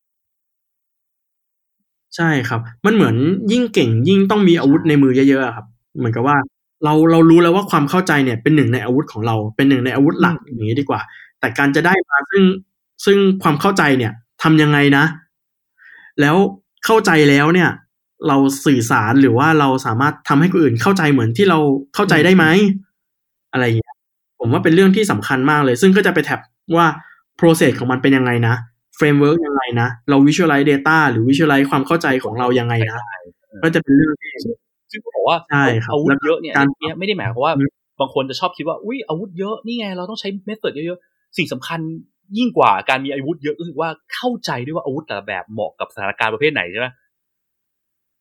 [2.16, 3.16] ใช่ครับ มันเหมือน
[3.52, 5.66] ยิ่งเก่งยิ่งต้องมีอาวุธในมือเยอะๆอะครับ
[5.98, 6.36] เหมือนกับว่า
[6.84, 11.00] เราเรารู้แล้วว่าความเข้าใจเนี่ยเป็นหนึ่งในอาวุธของเรา เป็นหนึ่งในอาวุธหลักอย่างนี้ดีกว่า
[11.40, 12.42] แต่การจะได้มาซึ่ง
[13.04, 15.04] ซึ่งความเข้าใจเนี่ยทำยังไงนะ
[16.20, 16.36] แล้ว
[16.84, 17.70] เข้าใจแล้วเนี่ย
[18.28, 18.36] เรา
[18.66, 21.58] สื่อสารหรือว่าเราสามารถทำให้คนอื่นเข้าใจเหมือนที่เรา
[21.94, 22.44] เข้าใจได้ไหม
[23.52, 23.94] อะไรอย่างเงี้ย
[24.38, 26.40] ผมว่าเป็นเรื่องที่สำคัญมากเลย ซึ่งก็จะไปแท็บ
[26.76, 26.86] ว่า
[27.40, 28.54] process ของมันเป็นยังไงนะ
[28.98, 33.02] framework ยังไงนะ เรา visualize data หรือ visualize ความเข้าใจของเรายังไงนะ
[33.62, 34.32] ก็จะเป็นเรื่องที่
[34.90, 41.80] ซึ่งเขาบอกว่าใช่ครับอาวุธแล้วก็เยอะเนี่ยการเนี่ยไม่ได้หมายความว่าอืมบางคนจะชอบคิดว่าอุ้ยอาวุธเยอะนี่ไงเราต้องใช้เมธอดเยอะๆ สิ่งสำคัญ
[42.38, 46.86] ยิ่งกว่าการมีอาวุธเยอะก็คือว่าเข้าใจด้วยว่าอาวุธแต่ละแบบเหมาะกับสถานการณ์ประเภทไหนใช่ไหม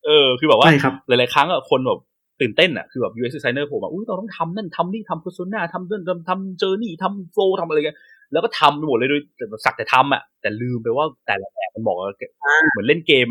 [0.05, 1.99] เออ คือแบบว่าใช่ครับหลายๆครั้งอะคนแบบ
[2.41, 7.97] ตื่นเต้นอะคือแบบ UX designer ผมแบบอุ้ยเราต้องทำนั่นทำนี่ทำ persona ทำเรื่องทำเจอร์นี่ทำ flow ทำอะไรกัน
[8.31, 12.07] แล้วก็ทำไปหมดเลยโดยแต่สักแต่ทำอะแต่ลืมไปว่าแต่ละแบบมันบอกว่า
[12.71, 13.27] เหมือนเล่นเกม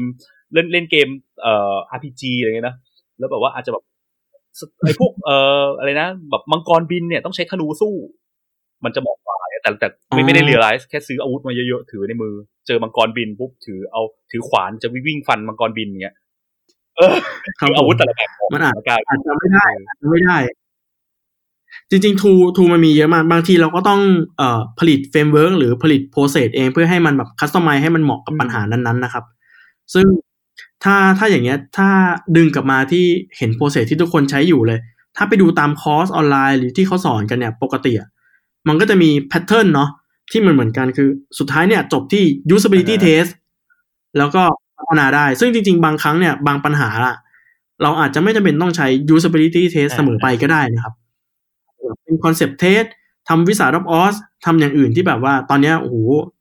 [0.54, 1.08] เล่นเล่นเกม
[1.42, 2.76] เอ่อ RPG อะไรเงี้ยนะ
[3.18, 3.84] แล้วแบบว่าอาจจะแบบ
[4.80, 7.94] ไอ้พวกเอ่ออะไรนะแบบมังกรบินเนี่ยต้องใช้ธนูสู้
[8.84, 12.34] มันจะเหมาะกว่าแต่แต่ไม่ไม่ได้ realize แค่ซื้ออาวุธมาเยอะๆถือในมือ
[12.66, 16.14] เจอมังกรบินปุ๊บถือเอาถือขวานจะวิ่งฟันมังกรบินเงี้ย
[16.96, 17.14] เออ
[17.60, 20.36] ครับคืออาวุธแต่ละแบบมันเหมาะกับสถานการณ์อาจจะไม่ได้อาจจะไม่ได้
[21.90, 24.00] จริงๆทูทูมันมีเยอะมากบางทีเราก็ต้อง
[24.38, 29.24] เอ่อผลิต framework หรือผลิต process เองเพื่อให้มันแบบ customize ให้มันเหมาะกับปัญหานั้นๆนะครับ
[29.94, 30.06] ซึ่ง
[30.84, 31.88] ถ้าถ้าอย่างเงี้ยถ้า
[32.36, 33.04] ดึงกลับมาที่
[33.38, 34.80] เห็น process ที่ทุกคนใช้อยู่เลย
[35.16, 38.08] ถ้าไปดูตามคอร์สออนไลน์หรือที่เขาสอนกันเนี่ย ปกติอะ
[38.68, 39.90] มันก็จะมี pattern เนาะ
[40.30, 41.08] ที่มันเหมือนกันคือ
[41.38, 43.30] สุดท้ายเนี่ยจบที่ usability test
[44.18, 44.42] แล้วก็
[44.78, 47.16] พัฒนาได้ ซึ่งจริง ๆ บางครั้งเนี่ยบางปัญหาอะ
[47.82, 50.94] เราอาจจะไม่จำเป็นต้องใช้ usability test เสมอไปก็ได้นะครับ
[52.04, 52.86] เป็น concept test
[53.28, 55.96] ทำวิสา of Oz ทำอย่างอื่นที่แบบว่าตอนเนี้ยโอ้โห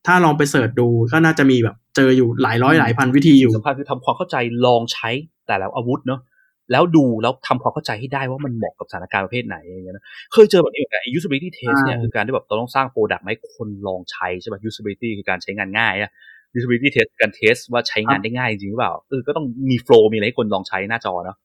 [0.08, 5.10] ถ้าลองไป search ดูก็น่าจะมีแบบเจออยู่หลายร้อยหลายพันวิธีอยู่สำคัญคือทำความเข้าใจลองใช้
[5.48, 6.20] แต่ละอาวุธเนาะ
[6.72, 16.12] แล้วดูแล้วทำความเข้าใจให้ได้ว่ามันเหมาะกับสถานการณ์ประเภทไหนอย่างเงี้ยนะเคยเจอแบบนี้เหมือนกัน usability test เนี่ยใช่คือการที่แบบเราต้องสร้าง product ให้คนลองใช้ใช่ป่ะ usability คือการใช้งานง่ายอะ
[16.56, 21.38] usability test คือการ test ว่าใช้งานได้ง่ายจริงหรือเปล่าเออก็ต้องมี flow มีอะไรให้คนลองใช้หน้าจอเนาะ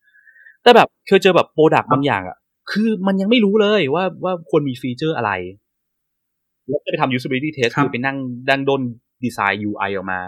[0.63, 2.37] แต่แบบเคยเจอแบบ product บางอย่างอะ
[2.71, 5.33] คือมันยังไม่รู้เลยว่าว่าควรมี feature อะไร
[6.69, 8.17] แล้วก็ไปทำ usability test ครับคือไปนั่ง
[8.49, 8.83] ดังด้น
[9.25, 10.21] ดีไซน์ UI ออกมา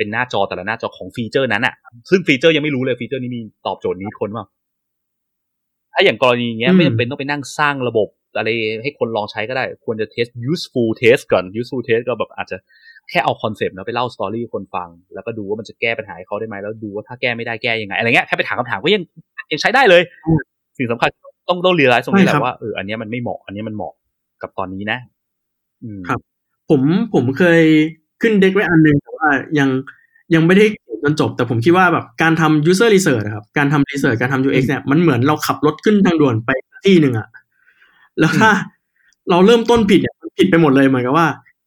[0.00, 1.74] เป็นหน้าจอแต่ละหน้าจอของ feature นั้นอะ
[2.10, 4.44] ซึ่ง feature ยังไม่รู้เลย feature นี้มีตอบโจทย์นี้คนเปล่า
[5.92, 8.48] ถ้าอย่างกรณีเงี้ยอืมไม่จำเป็นต้องไปนั่งสร้างระบบอะไร
[8.82, 12.56] ให้คนลองใช้ก็ได้ ควรจะ test useful test ก่อน useful test ก็แบบอาจจะ
[13.10, 19.02] แค่เอา concept นะไปเล่า story คนฟัง แล้วก็ดูว่ามันจะแก้ปัญหาให้เขาได้ไหมแล้วดูว่าถ้าแก้ไม่ได้แก้ยังไงอะไรเงี้ยแค่ไปถามคำถามก็ยัง
[19.52, 20.02] ยังใช้ได้เลย
[20.78, 21.08] สิ่งสำคัญ
[21.48, 23.92] ต้องต้องเรียนรู้ตรงนี้แหใช่ครัละบว่าเอออันเนี้ยมันไม่เหมาะ อันเนี้ยมันเหมาะ
[24.42, 24.98] กับตอนนี้นะ
[25.84, 26.20] อืมครับ
[26.70, 26.82] ผม
[27.14, 27.62] ผมเคย
[28.22, 29.68] ขึ้นเด็กไว้อันหนึงแต่ว่ายัง
[30.34, 36.50] ยังไม่ได้เขียนจนจบ แต่ผมคิดว่าแบบการทำ user research อะครับ การทำ research การทำ UX เนี่ยมันเหมือนเราขับรถขึ้นทางด่วนไป
[36.84, 37.28] ที่หนึ่งอะ
[38.18, 38.50] แล้วถ้า
[39.30, 41.26] เราเริ่มต้นผิดเนี่ยมันผิดไปหมดเลยเหมือนกับว่า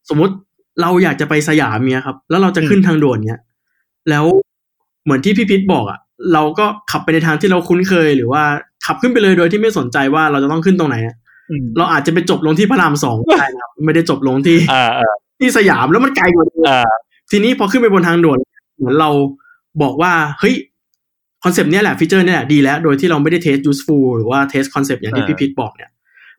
[0.09, 0.33] สมมติ
[0.81, 3.39] เราอยากจะไปสยามเนี่ยครับ แล้วเราจะขึ้นทางด่วนเนี่ย
[4.09, 4.25] แล้ว
[5.03, 5.99] เหมือนที่พี่พิทบอกอะ
[6.33, 8.43] เราก็ขับไปในทางที่เราคุ้นเคย หรือว่า
[8.85, 11.15] ขับขึ้นไปเลยโดยที่ไม่สนใจว่าเราจะต้องขึ้นตรงไหนอะ
[11.49, 15.13] อืมเราอาจจะไปจบลงที่พระรามสองก็ได้นะครับไม่ได้จบลงที่อ่าอ่า
[15.43, 16.93] ที่สยามแล้วมันไกลกว่าเดิมอ่า
[17.31, 18.37] ทีนี้พอขึ้นไปบนทางด่วน
[18.77, 19.09] เหมือนเรา
[19.81, 20.55] บอกว่าเฮ้ย
[21.43, 25.89] concept เนี้ยแหละ feature เนี้ยแหละดีแล้ว โดยที่เราไม่ได้เทส useful หรือว่าเทสคอนเซปต์อย่างที่พี่พิทบอกเนี่ย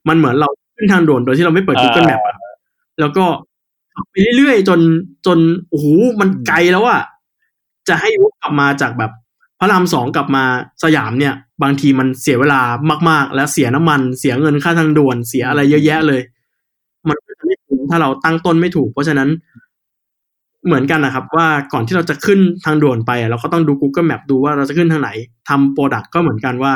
[0.08, 2.36] มันเหมือนเราขึ้นทางด่วนโดยที่เราไม่เปิด Google Map อะ
[3.00, 3.24] แล้วก็
[3.94, 4.80] ขับไปเรื่อยๆ จน
[5.26, 5.38] จน
[5.68, 5.86] โอ้โห
[6.20, 7.02] มันไกลแล้วอะ
[7.88, 9.12] จะให้วกกลับมาจากแบบ
[9.58, 10.44] พระรามสองกลับมา
[10.82, 12.60] สยามเนี่ย บางทีมันเสียเวลา
[13.10, 16.20] มาก ๆ และเสียน้ำมัน เสียเงินค่าทางด่วนเสียอะไรเยอะแยะเลย
[17.08, 19.28] มันก็จะไม่คุ้ม ถ้าเราตั้งต้นไม่ถูก เพราะฉะนั้น
[20.66, 25.10] เหมือนกันนะครับ ว่าก่อนที่เราจะขึ้นทางด่วนไปอะเราก็ต้องดู Google Map ดูว่าเราจะขึ้นทางไหน
[25.48, 26.72] ทำโปรดักก็เหมือนกันว่า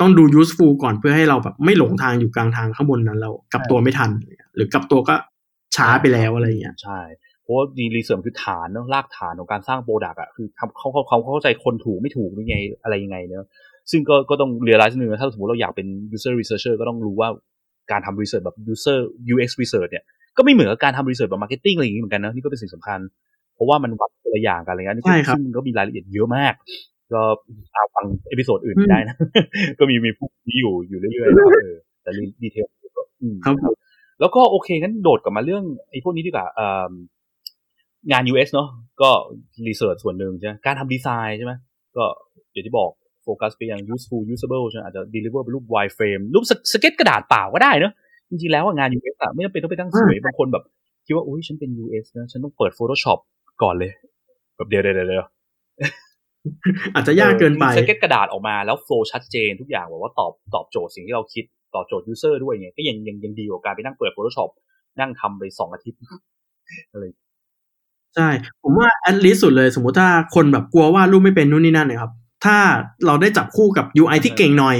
[0.00, 4.10] ต้องดู useful ก่อนเพื่อให้เราแบบไม่หลงทางอยู่กลางทางข้างบนนั้น เรากลับตัวไม่ทัน
[4.54, 5.14] หรือกลับตัวก็
[5.76, 7.00] ช้าไปแล้วอะไรอย่างเงี้ยใช่
[7.42, 13.48] เพราะว่า research คือฐานเนอะรากฐานของการสร้าง product อะคือทำเขาเขาเขาเข้าใจคนถูกไม่ถูกยังไงอะไรยังไงเนอะ
[13.90, 15.86] ซึ่งก็ก็ต้องเรียนรู้นิดนึงถ้าสมมติเราอยากเป็น
[16.16, 17.28] user researcher ก็ต้องรู้ว่า
[17.90, 18.98] การทำ research แบบ user
[19.32, 20.04] UX research เนี่ย
[20.36, 23.00] ก็ไม่เหมือนกับการทำ research แบบ marketing อะไรอย่างนี้เหมือนกันนะนี่ก็เป็นสิ่งสำคัญ
[23.54, 26.54] เพราะว่ามันวัดคนละอย่างกันอะไรเงี้ยนี่ใช่ครับซึ่งมันก็มีรายละเอียดเยอะมาก
[27.12, 27.22] ก็
[27.74, 29.16] ตามฟัง episode อื่นไม่ได้นะ
[29.78, 32.10] ก็มีมีพวกนี้อยู่อยู่เรื่อยๆนะเออแต่
[32.42, 33.74] detail ก็อืมครับผม
[34.20, 36.92] แล้วก็โอเคงั้นโดดกลับมาเรื่องไอ้พวกนี้ดีกว่าเอิ่ม
[38.10, 38.68] งาน UX เนาะ
[39.02, 39.10] ก็
[39.66, 41.52] research ส่วนหนึ่งใช่ไหมการทำดีไซน์ใช่ไหม
[41.96, 42.04] ก็
[42.52, 42.90] อย่างที่บอก
[43.22, 47.92] โฟกัสไปยัง useful usable ใช่ไหมอาจจะ deliver เป็นรูป wireframe รูปสสเก็ตกระดาษเปล่าก็ได้เนอะ
[48.34, 50.64] จริงๆแล้วอะงาน UX อะไม่จำเป็นต้องไปตั้งสวยบางคนแบบ
[51.06, 53.18] คิดว่าอุ้ยฉันเป็น UX นะฉันต้องเปิด Photoshop
[53.62, 53.90] ก่อนเลย
[54.56, 55.26] แบบเดี๋ยวเดี๋ยวเดี๋ยว
[56.94, 64.50] อาจจะยากเกินไปสเก็ตกระดาษออกมาแล้ว flow ชัดเจนทุกอย่างบอกว่าตอบตอบโจทย์สิ่งที่เราคิดตอบโจทย์ user ด้วยไงก็ยังยังยังดีกว่าการไปนั่งเปิด Photoshop
[65.00, 65.98] นั่งทำไปสองอาทิตย์
[68.16, 68.28] ใช่
[68.62, 72.12] ผมว่า at least สุดเลย สมมุติถ้าคนแบบกลัวว่าวาดรูปไม่เป็นนู่นนี่นั่นเนี่ยครับ
[72.44, 72.56] ถ้า
[73.06, 74.76] เราได้จับคู่กับ UI ที่เก่งหน่อย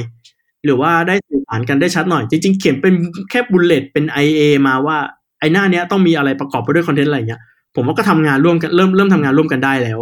[0.64, 2.94] หรือว่าได้สื่อสารกันได้ชัดหน่อย จริง ๆ เขียนเป็น
[3.30, 4.96] แค่ bullet เป็น IA มาว่า
[5.40, 7.40] ไอ้หน้าเนี้ยต้องมีอะไรประกอบไปด้วย content อะไรอย่างเงี้ย
[7.76, 10.00] ผมว่าก็ทำงานร่วมกันเริ่มเริ่มทำงานร่วมกันได้แล้ว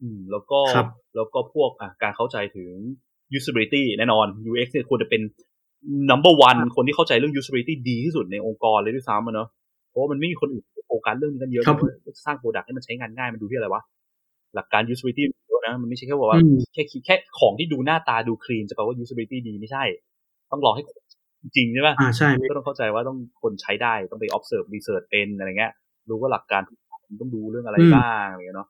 [0.00, 2.70] อืม แล้วก็ครับแล้วก็พวกอะการเข้าใจถึง
[3.36, 5.22] usability แน่นอน UX เนี่ยควรจะเป็น
[6.10, 9.48] number one คนที่เข้าใจเรื่อง usability ดีที่สุดในองค์กรเลยด้วยซ้ำอะเนาะ
[9.88, 13.82] เพราะว่ามันไม่มีคนอื่นโฟกัสเรื่องนี้กันเยอะครับว่าสร้าง product ให้มันใช้งานง่ายมันดูที่อะไรวะ
[14.54, 19.84] หลักการ usability มันเยอะนะมันไม่ใช่แค่ว่าอืมแค่คิดแค่ของที่ดูหน้าตาดู clean จะแปลว่า usability ดีไม่ใช่
[20.50, 20.82] ต้องรอให้
[21.56, 25.72] จริงใช่ปะอ่าใช่ไม่ก็ต้องเข้าใจว่าต้องคนใช้ได้ต้องไป observe research เป็นอะไรเงี้ย
[26.08, 26.60] รู้ว่าหลักการ
[27.20, 28.68] ต้องดูเรื่องอะไรอืมบ้างอะไรเงี้ยเนาะ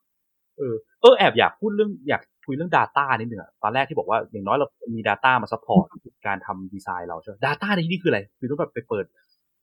[0.59, 5.85] เออเออแอบอยากพูดเรื่องอยากคุยเรื่อง Data นิดหนึ่งอะตอนแรกที่บอกว่าอย่างน้อยเรามี Data มา support
[6.27, 9.05] การทำดีไซน์เราใช่ไหม Data ในที่นี่คืออะไร คือต้องแบบไปเปิด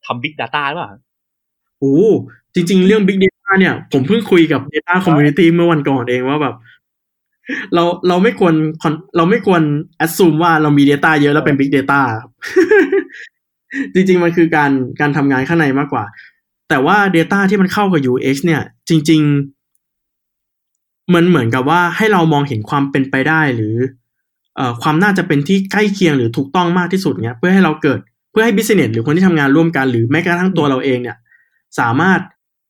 [0.06, 0.90] ทำ Big Data หรือเปล่า
[1.80, 1.98] โอ้
[2.54, 6.56] จริง ๆ เรื่อง Big Data เนี่ย ผมเพิ่งคุยกับ Data Community เมื่อวันก่อนเองว่าแบบ
[7.74, 9.62] เราเราไม่ควร con- เราไม่ควร
[10.06, 12.32] assume ว่าเรามี Data เยอะแล้วเป็น Big Data ครับ
[13.94, 16.06] จริง ๆ มันคือการการทำงานข้างในมากกว่า
[16.70, 19.22] แต่ว่า Data ที่มันเข้ากับ UX เนี่ย จริง
[20.18, 23.76] ๆ มันเหมือนกับว่าให้เรามองเห็นความเป็นไปได้หรือ
[24.56, 28.00] เอ่อความน่าจะเป็นที่ใกล้เคียงหรือถูกต้องมากที่สุดเนี่ยเพื่อให้เราเกิด
[28.32, 31.18] เพื่อให้ business หรือคนที่ทำงานร่วมกันหรือแม้กระทั่งตัวเราเองเนี่ย
[31.80, 32.20] สามารถ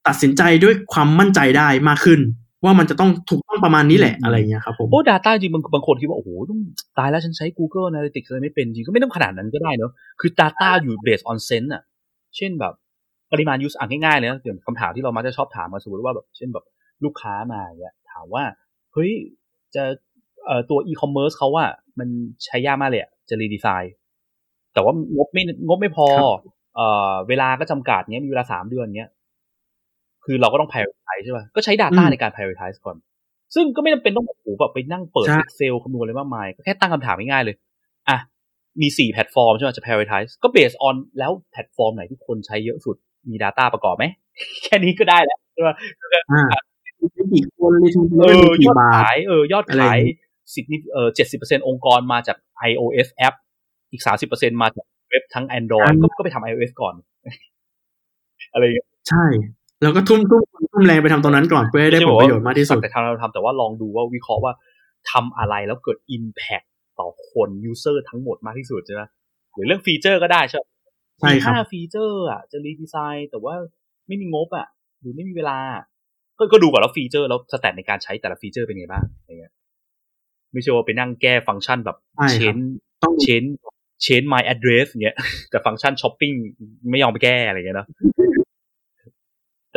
[0.08, 2.20] ตัดสินใจด้วยความมั่นใจได้มากขึ้น
[2.64, 6.60] ว่ามันจะต้องถูกต้องประมาณนี้แหละอะไรเงี้ยครับผมโอ้ Data จริงบางบางคนคิดว่าโอ้โหต้อง
[6.98, 11.84] ตายแล้วฉันใช้ Google Analytics อะไรไม่เป็นจริงก็ไม่ต้องขนาดนั้นก็ได้เนอะคือ Data อยู่ based on sense อะ
[12.38, 12.74] เช่นแบบ
[13.32, 16.66] ปริมาณ use อะง่ายๆเลยนะอย่างคำถามที่เรามักจะชอบถามมาสมมติว่าแบบเช่นแบบ
[17.04, 18.44] ลูกค้ามาอย่างเงี้ยถามว่า
[18.94, 19.12] เฮ้ย
[19.76, 19.84] จะ
[20.46, 21.66] เอ่อตัว e-commerce เขาว่า
[22.00, 22.10] มัน
[22.46, 23.94] ใช้ยากมากเลยอะจะรีดีไซน์
[24.74, 26.42] แต่ว่างบไม่งบไม่พอครับ
[26.76, 29.10] เอ่อเวลาก็จำกัดเงี้ยมีเวลาสามเดือนเงี้ย
[30.28, 32.98] คือเราก็ต้อง prioritize ใช่ป่ะก็ใช้ Data อืมในการ prioritize ก่อน
[33.56, 37.56] ซึ่งก็ไม่จำเป็นต้องโอ้โหแบบไปนั่งเปิดใช่ Excel คำนวณอะไรมากมาย ก็แค่ตั้งคำถามง่ายๆเลย
[38.10, 38.18] อะ
[38.82, 42.96] มีสี่แพลตฟอร์มใช่ไหมจะ prioritize ก็ based on แล้วแพลตฟอร์มไหนที่คนใช้เยอะสุด
[43.30, 44.06] มี Data ประกอบไหม
[44.64, 45.76] แค่นี้ก็ได้แล้วใช่ป่ะ
[46.32, 46.60] อ่า
[47.02, 50.16] มีกี่คนรีทูเอมีอยกี่อดบาทขายเออยอดอะไรอขาย่ายงงี้
[50.56, 52.38] สิบเออเจ็ดสิบเปอร์เซ็นองค์กรมาจาก
[52.70, 53.36] iOS app
[53.92, 56.94] อีกสามสิบเปอร์เซ็นมาจากเว็บทั้ง Android ก็ก็ไปทำ iOS ก่อน
[58.54, 59.26] อะไรอย่างเงี้ยใช่
[59.82, 60.42] แล้วก็ทุ่มทุ่ม
[60.74, 64.54] ทุ่มแรงไปทำตรงนั้นก่อนเพื่อให้ได้ผลประโยชน์มากที่สุดแต่ทำเราทำแต่ว่าลองดูว่าวิเคราะห์ว่า
[65.12, 66.68] ทำอะไรแล้วเกิด Impact
[67.00, 69.02] ต่อคน user ทั้งหมดมากที่สุดใช่ไหม
[69.54, 70.66] หรือเรื่อง feature ก็ได้ใช่ไหม
[71.20, 73.56] ใช่ครับห้า feature อะจะ redesign แต่ว่า
[74.08, 74.68] ไม่มีงบอะ
[75.02, 75.58] หรือไม่มีเวลา
[76.40, 79.54] ก็ก็ดูก่อนแล้ว feature แล้ว stat ในการใช้แต่ละ feature เป็นไงบ้างอะไรเงี้ย
[80.54, 82.56] ไม่ใช่ว่าไปนั่งแก้ฟังก์ชันแบบใช่ครับเชน
[83.04, 83.44] ต้องเชน
[84.04, 85.18] เชน my address เงี้ย
[85.50, 86.34] แต่ฟังก์ชันช้อปปิ้ง
[86.92, 87.88] ไม่ยอมไปแก้อะไรเงี้ยเนอะ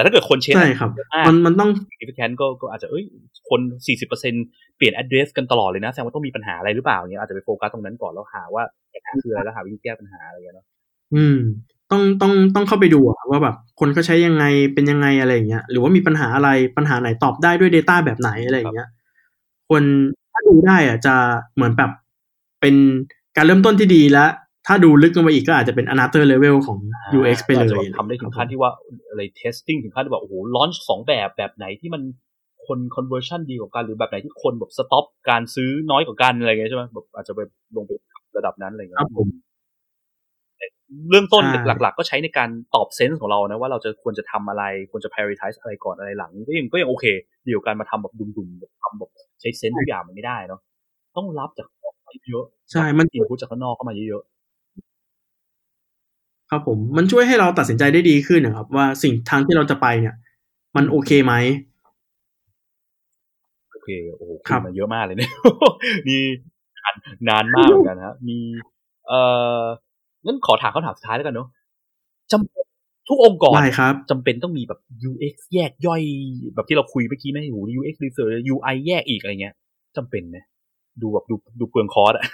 [0.01, 3.05] แต่ถ้าเกิดคนเชนใช่ครับอะมันมันต้อง significant ก็ก็อาจจะเอ้ย
[3.51, 4.35] คนสี่สิบเปอร์เซ็น
[4.77, 8.63] เปลี่ยน address กันตลอดเลยนะแสดงว่าต้องมีปัญหาอะไรหรือเปล่าเงี้ยอาจจะไปโฟกัสตรงนั้นก่อนแล้วหาว่า
[8.95, 10.67] ปัญหาคืออะไรแล้วหาวิธีแก้ปัญหาอะไรเงี้ยเนาะ
[11.15, 11.37] อืม
[11.91, 14.45] ต้องต้องต้องเข้าไปดูอะว่าแบบคนเขาใช้ยังไง
[14.75, 18.89] เป็นยังไงอะไรอย่างเงี้ยหรือว่ามีปัญหาอะไรปัญหาไหนตอบได้ด้วย Data แบบไหนอะไรอย่างเงี้ย
[19.71, 19.83] คน
[20.33, 21.15] ถ้าดูได้อะจะ
[21.55, 21.91] เหมือนแบบ
[22.61, 22.75] เป็น
[23.37, 24.31] การเริ่มต้นที่ดีแล้ว
[24.67, 26.79] ถ้าดูลึกลงไปอีกก็อาจจะเป็น another level ของ
[27.19, 28.71] UX ไปเลยอาจจะแบบทำได้ถึงขั้นที่ว่า
[29.09, 32.03] อะไร testing ถึงขั้นที่ว่าโอ้โห launch สองแบบแบบไหนที่มัน
[32.67, 37.41] คน conversion ดีกว่ากัน หรือแบบไหนที่คนแบบ stop การซื้อน้อยกว่ากันอะไรเงี้ยใช่ไหมแบบอาจจะไป
[37.77, 37.91] ลงไป
[38.37, 39.29] ระดับนั้นอะไรเงี้ครัยบผม
[41.11, 47.05] เรื่องต้นใช่หลัก ๆ ก็ใช้ในการตอบเซนส์ของเรานะว่าเราจะควรจะทำอะไรควรจะ prioritize อะไรก่อนอะไรหลังก็ยังก็ยังโอเค
[47.47, 50.61] ดีกว่าการมาทำแบบดุมๆแบบทำแบบใช้เซนส์ทุกอย่างมันไม่ได้เนาะ
[51.17, 54.23] ต้องรับจากข้างนอกมาเยอะใช่มันอินพุตจากข้างนอกเข้ามาเยอะ
[56.51, 60.15] ครับผมมันช่วยให้เราตัดสินใจได้ดีขึ้นนะครับ ว่าสิ่งทางที่เราจะไปเนี่ย
[60.77, 65.33] มันโอเคไหมๆโอเคโอ้โหครับขึ้นมาเยอะมากเลยเนี่ย
[66.09, 66.23] นี่
[66.85, 66.95] นาน
[67.29, 68.39] นานมากเหมือนกันนะฮะมี
[69.07, 69.21] เอ่
[69.61, 69.63] อ
[70.25, 71.49] งั้นขอถามคำถามสุดท้ายแล้วกันเนาะ
[72.33, 74.81] จำทุกองค์กรได้ครับจำเป็นต้องมีแบบ
[75.11, 76.03] UX แยกย่อย
[76.55, 79.55] แบบที่เราคุยเมื่อกี้ไหมโห UX research UI แยกอีกอะไรเงี้ย
[79.97, 80.39] จำเป็นไหม
[81.03, 82.25] ดูแบบดูดูเปลืองคอร์สอะ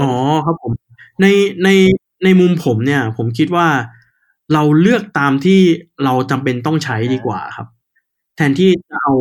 [0.00, 0.10] อ๋อ
[0.46, 0.72] ครับผม
[1.20, 1.26] ใน
[1.64, 1.68] ใน
[2.24, 3.68] ในมุมผมเนี่ย ผมคิดว่า
[4.52, 5.60] เราเลือกตามที่
[6.04, 7.66] เราจำเป็นต้องใช้ดีกว่าครับ
[8.36, 9.12] แทนที่จะเอา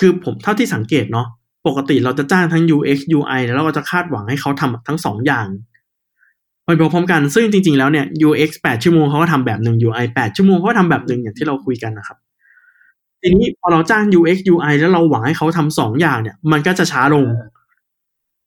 [0.00, 1.26] คือผมเท่าที่สังเกตเนาะ
[1.66, 5.46] ปกติเราจะจ้างทั้ง UX UI แล้วเราก็จะคาดหวังให้เขาทำทั้งสองอย่าง
[6.64, 12.18] ไปพร้อมๆกันซึ่งจริง ๆ แล้วเนี่ย UX แปดชั่วโมงเขาก็ทำแบบหนึ่ง UI แปดชั่วโมงเขาก็ทำแบบหนึ่งอย่างที่เราคุยกันนะครับ
[13.20, 17.26] ทีนี้พอเราจ้าง UX UI แล้วเราหวังให้เขาทำสองอย่างเนี่ย มันก็จะช้าลง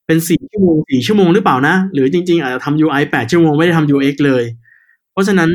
[0.07, 4.43] เป็นสี่ชั่วโมงสี่ชั่วโมงหรือเปล่านะ หรือจริง ๆ อาจจะทำ UI แปดชั่วโมงไม่ได้ทำ UX เลย
[5.11, 5.49] เพราะฉะนั้น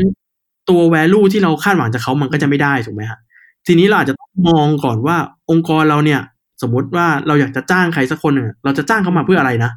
[0.68, 3.18] ตัว value ที่เราคาดหวังจากเขามันก็จะไม่ได้ถูกไหมฮะ
[3.66, 5.16] ทีนี้เราอาจจะต้องมองก่อนว่า
[5.50, 6.20] องค์กรเราเนี่ย
[6.62, 9.70] สมมติว่าเราอยากจะจ้างใครสักคนหนึ่งเราจะจ้างเขามาเพื่ออะไรนะ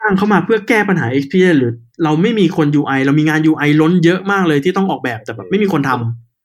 [0.00, 1.72] จ้างเขามาเพื่อแก้ปัญหา experience หรือ
[2.04, 5.90] เราไม่มีคน UI เรามีงาน UI ล้นเยอะมากเลยที่ต้องออกแบบแต่แบบไม่มีคนท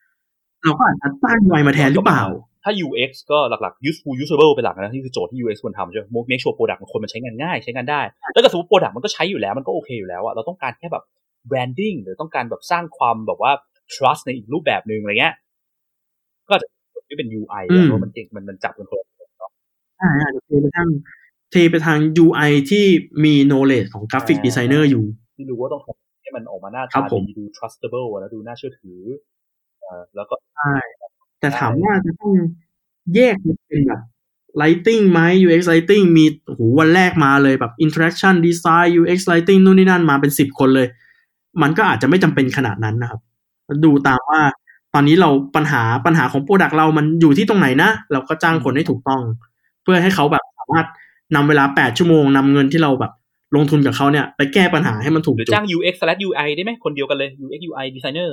[0.06, 2.24] ำเราก็อาจจะจ้าง UI มาแทนหรือเปล่า
[2.66, 8.02] ถ้า UX ก็หลักๆ useful usable เป็นหลักนะที่คือโจทย์ที่ UX ควรทำใช่ไหม make sure product มันคนมันใช้งานง่ายใช้งานได้
[8.34, 11.04] แล้วก็สมมติ product มันก็ใช้อยู่แล้วมันก็โอเคอยู่แล้วอะเราต้องการแค่แบบ
[11.50, 13.52] branding หรือต้องการแบบสร้างความแบบว่า
[13.94, 15.34] trust ในอีกรูปแบบหนึ่งอะไรเงี้ย
[16.48, 16.68] ก็อาจจะ
[17.08, 19.08] ไม่เป็น UI อือะมเพราะมันติดมันมันจับกันคนละ
[19.40, 19.52] เนาะ
[19.98, 20.88] ใช่อาจจะเทไปทาง
[21.52, 22.86] เทไปทาง UI ที่
[23.24, 25.06] มี knowledge ของกราฟิกดีไซเนอร์อยู่
[25.38, 29.00] ที่รู้ว่าต้องทำให้มันออกมาหน้าครัตาบผมดีดู trustable อะแล้วดูน่าเชื่อถือ
[29.82, 30.74] เอ่อแล้วก็ใช่
[31.40, 32.32] แต่ถามว่าจะต้อง
[33.16, 33.36] แยก
[33.68, 34.02] เป็นแบบ
[34.62, 40.88] writing ไหม UX writing มีโอ้โหวันแรกมาเลยแบบ interaction design UX writing นู่นนี่นั่นมาเป็นสิบคนเลย
[41.62, 43.22] มันก็อาจจะไม่จำเป็นขนาดนั้นนะครับ
[43.86, 44.42] ดูตามว่า
[44.94, 49.22] ตอนนี้เราปัญหาปัญหาของโปรดักเรามันอยู่ที่ตรงไหนนะ เราก็จ้างคนให้ถูกต้อง
[49.84, 50.86] เพื่อให้เขาแบบสามารถ
[51.36, 53.12] นำเวลาแปดชั่วโมงนำเงินที่เราแบบ
[53.56, 58.30] ลงทุนกับเขาเนี่ย ไปแก้ปัญหาให้มันถูกหรือจุดจ้าง UX slash UI ได้ไหมคนเดียวกันเลย UX UI designer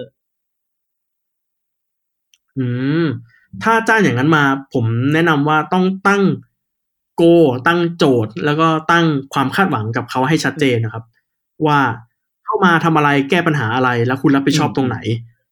[2.58, 2.66] อื
[3.02, 3.04] ม
[3.62, 4.44] ถ้าจ้างอย่างนั้นมา
[4.74, 4.84] ผม
[5.14, 6.22] แนะนำว่าต้องตั้ง
[7.16, 7.22] โก
[7.66, 11.04] ตั้งโจทย์ แล้วก็ตั้งความคาดหวังกับเขาให้ชัดเจนนะครับ
[11.66, 11.78] ว่า
[12.44, 14.98] เข้ามาทำอะไรแก้ปัญหาอะไรแล้วคุณรับผิดชอบตรงไหน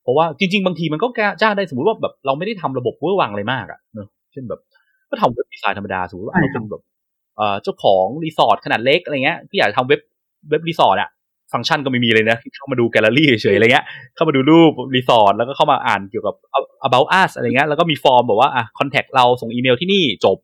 [0.03, 4.61] เพราะว่าจริง ๆ บางทีมันก็แก้จ้างได้สมมติว่าแบบเราไม่ได้ทำระบบเวอร์วังอะไรมากอะเนอะเช่นแบบ
[5.11, 6.83] ก็ทำ web design ธรรมดาสมมติว่าใช่เราครัเป็บนแบบ
[7.37, 10.01] เอ่อเจ้าของรีสอร์ทขนาดเล็กอะไรเงี้ยพี่อยากจะทำเว็บ
[10.51, 11.11] เว็บรีสอร์ทอะ
[11.53, 13.85] ฟังก์ชันก็ไม่มีเลยนะ เข้ามาดูแกลเลอรี่เฉยๆอะไรเงี้ย
[14.15, 16.35] เข้ามาดูรูปรีสอร์ทแล้วก็เข้ามาอ่านเกี่ยวกับ
[16.87, 20.37] about us อะไรเงี้ย แล้วก็มีฟอร์มบอกว่าอะ contact เราส่งอีเมลที่นี่จบ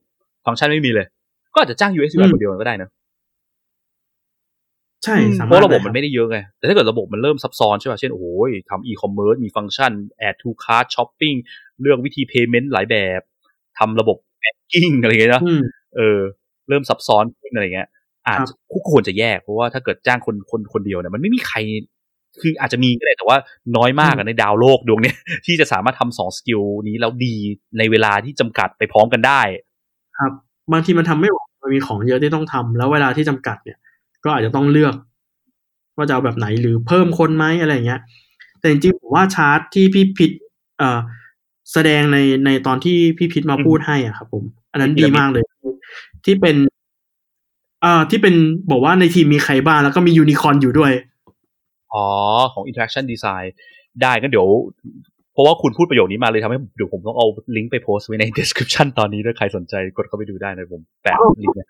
[0.47, 1.07] ฟังก์ชันไม่มีเลย
[1.55, 2.89] ก็อาจจะจ้าง UX อื UI มคนเดียวก็ได้นะ
[5.05, 8.27] ใช่สาเพมารถราะระบบเลยมันไม่ได้เยอะไง แต่ถ้าเกิดระบบมันเริ่มซับซ้อนใช่ป่ะ เช่น โอ้โห
[8.71, 9.93] ทำอีคอมเมิร์ซมีฟังก์ชัน
[10.29, 11.37] add to cart shopping
[11.81, 13.21] เลือกวิธี payment หลายแบบ
[13.79, 15.63] ทำระบบ banking อะไรอย่างเงี้ยนะอืม
[15.97, 16.19] เออ
[16.69, 17.89] เริ่มซับซ้อนขึ้นอะไรเงี้ย
[18.27, 21.59] อาจครับจะคู่ควรจะแยกเพราะว่าถ้าเกิดจ้างคนคนคนเดียวเนี่ยมันไม่มีใคร
[22.41, 23.37] คืออาจจะมีก็ได้แต่ว่า
[23.77, 25.17] น้อยมากอะในดาวโลกดวงเนี้ย
[25.47, 27.35] ที่จะสามารถทำสอง skill นี้แล้วดี
[27.79, 29.41] ในเวลาที่จำกัดไปพร้อมกันได้
[30.19, 30.33] ครับ
[30.73, 33.79] บางทีมันทำไม่ไหวมันมีของเยอะที่ต้องทำแล้วเวลาที่จำกัดเนี่ย
[34.25, 34.95] ก็อาจจะต้องเลือก
[35.97, 38.01] ว่าจะเอาแบบไหนหรือเพิ่มคนไหมอะไรอย่างเงี้ย
[38.61, 40.31] แต่จริงๆผมว่าชาร์ตที่พี่พิษ
[40.79, 40.99] เอ่อ
[41.73, 45.45] แสดงในในตอนที่พี่พิษมาพูดให้อะครับผม อันนั้นดีมากเลย
[46.25, 48.35] ที่เป็นเอ่อที่เป็น
[48.71, 50.93] บอกว่าในทีมมีใครบ้างแล้วก็มียูนิคอร์นอยู่ด้วย
[51.95, 52.07] อ๋อ
[52.53, 53.47] ของ interaction design
[54.03, 54.47] ได้ก็เดี๋ยว
[55.33, 57.27] เพราะว่าคุณพูดประโยคนี้มาเลยทำให้เดี๋ยวผมต้องเอา
[57.57, 61.65] ลิงก์ไปโพสต์ไว้ใน description ตอนนี้ถ้าใครสนใจกดเข้าไปดูได้นะผมแปะลิงก์ไว้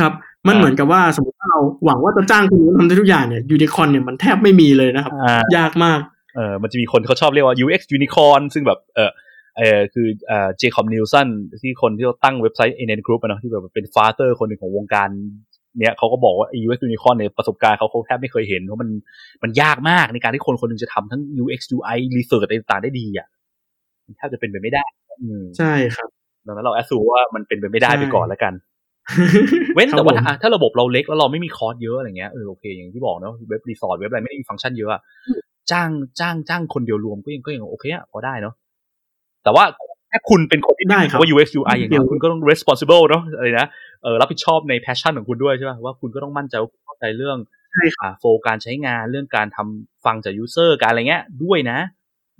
[0.00, 0.12] ครับ
[0.48, 6.00] มันเหมือนกับว่าสมมติว่าเราหวังว่าจะจ้างคนนี้ทำได้ทุกอย่างเนี่ยยูนิคอร์นเนี่ยมันแทบไม่มีเลยนะครับอ่ายากมาก
[6.34, 9.10] เออมันจะมีคนเขาชอบเรียกว่า UX unicorn ซึ่งแบบเออ
[9.58, 11.28] เออคือเอ่อ Jakob Nielsen
[11.62, 15.08] ที่คนที่เขาตั้งเว็บไซต์ NN Group อะเนาะที่แบบเป็น father คนหนึ่งของวงการ
[15.78, 18.88] เนี่ยเขาก็บอกว่า UX Unicorn ในประสบการณ์เขาเขาแทบไม่เคยเห็นเพราะมัน
[19.42, 23.26] มันยากมากในการที่คนคนหนึงจะทำทั้ง UX UI Research อะไรต่างๆได้ดีอะ
[24.06, 24.84] มันแทบจะเป็นไปไม่ได้
[25.22, 26.08] อืมใช่ครับ
[26.46, 28.54] ดังนั้นเรา assume ว่ามันเป็นไปไม่ได้ใช่ไปก่อนแล้วกัน
[29.74, 35.00] เว้นครับแต่ว่าผมถ้าถ้าระบบเราเล็กแล้วเราไม่มีคอร์สเยอะอะไรเงี้ยเออโอเคอย่างที่บอกเนาะเว็บรีสอร์ทเว็บอะไรไม่ได้มีฟังก์ชันเยอะอะ
[35.70, 35.88] จ้าง
[36.20, 38.54] จ้างจ้างคนเดียวรวมก็ยังก็ยังโอเคอะพอได้เนาะ
[39.44, 39.64] แต่ว่า
[40.12, 43.66] ถ้าคุณเป็นคนที่ได้ครับว่า UX UI อย่างเดี๋เงี้ยยวคุณก็ต้อง responsible เนาะอะไรนะ
[44.02, 47.38] เออรับผิดชอบใน passion ของคุณด้วยใช่ป่ะว่าคุณก็ต้องมั่นใจว่าคุณเข้าใจเรื่อง
[47.72, 51.78] ใช่ครับอ่าโฟการใช้งานเรื่องการทำฟังจาก user การอะไรเงี้ยด้วยนะ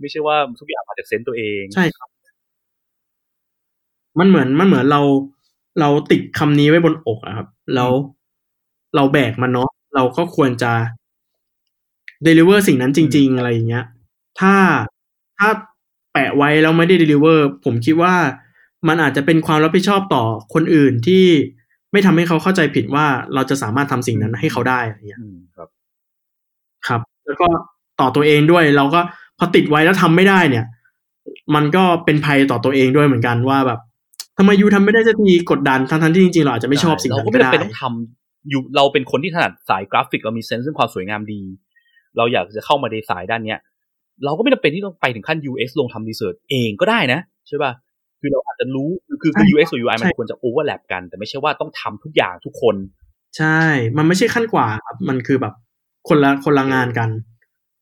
[0.01, 2.09] ไม่ใช่ว่าทุกอย่างมาจากเซนส์ตัวเองใช่ครับ
[4.19, 5.01] มันเหมือนมันเหมือนเรา
[5.81, 7.91] เราติดคำนี้ไว้บนอกอะครับ แล้ว
[8.97, 10.73] เราแบกมันเนาะเราก็ควรจะ
[12.27, 13.85] deliver สิ่งนั้นจริง ๆ อะไรอย่างเงี้ย
[14.41, 14.55] ถ้า
[15.39, 15.49] ถ้า
[16.15, 18.15] แปะไว้แล้วไม่ได้ deliver ผมคิดว่า
[18.89, 21.25] มันอาจจะเป็นความรับผิดชอบต่อคนอื่นที่
[21.93, 25.69] ไม่ทำให้เขาเข้าใจผิดว่าเราจะสามารถทำสิ่งนั้นให้เขาได้อะไรอย่างเงี้ยอืมครับ
[26.87, 27.47] ครับ แล้วก็
[28.01, 29.01] ต่อตัวเองด้วย เราก็
[29.39, 30.65] พอติดไว้แล้วทำไม่ได้เนี่ย
[31.55, 33.81] มันก็เป็นภัยต่อตัวเองด้วยเหมือนกันว่าแบบ
[34.39, 41.41] ทำไมยูทำไม่ได้สักทีกดดันทั้งๆที่จริงๆเราอาจจะไม่ชอบสิ่งเรานั้นก็ก็ไม่ได้จำเป็นต้องทำอยู่เราเป็นคนที่ถนัดสายกราฟิกเรามีเซนส์เรื่องความสวยงามดี
[42.17, 43.59] เราอยากจะเข้ามาในสายด้านเนี้ย
[44.25, 47.73] เราก็ไม่จำเป็นที่ต้องไปถึงขั้น UX ลงทำรีเสิร์ชเองก็ได้นะ ใช่ป่ะ
[48.21, 52.77] คือเราอาจจะรู้คือคือคือ UX กับ UI มันควรจะโอเวอร์แลปกัน แต่ไม่ใช่ว่าต้องทำทุกอย่างทุกคน
[53.37, 53.61] ใช่
[53.97, 55.55] มันไม่ใช่ขั้นกว่าครับมันคือแบบ
[56.09, 57.11] คนละคนละงานกัน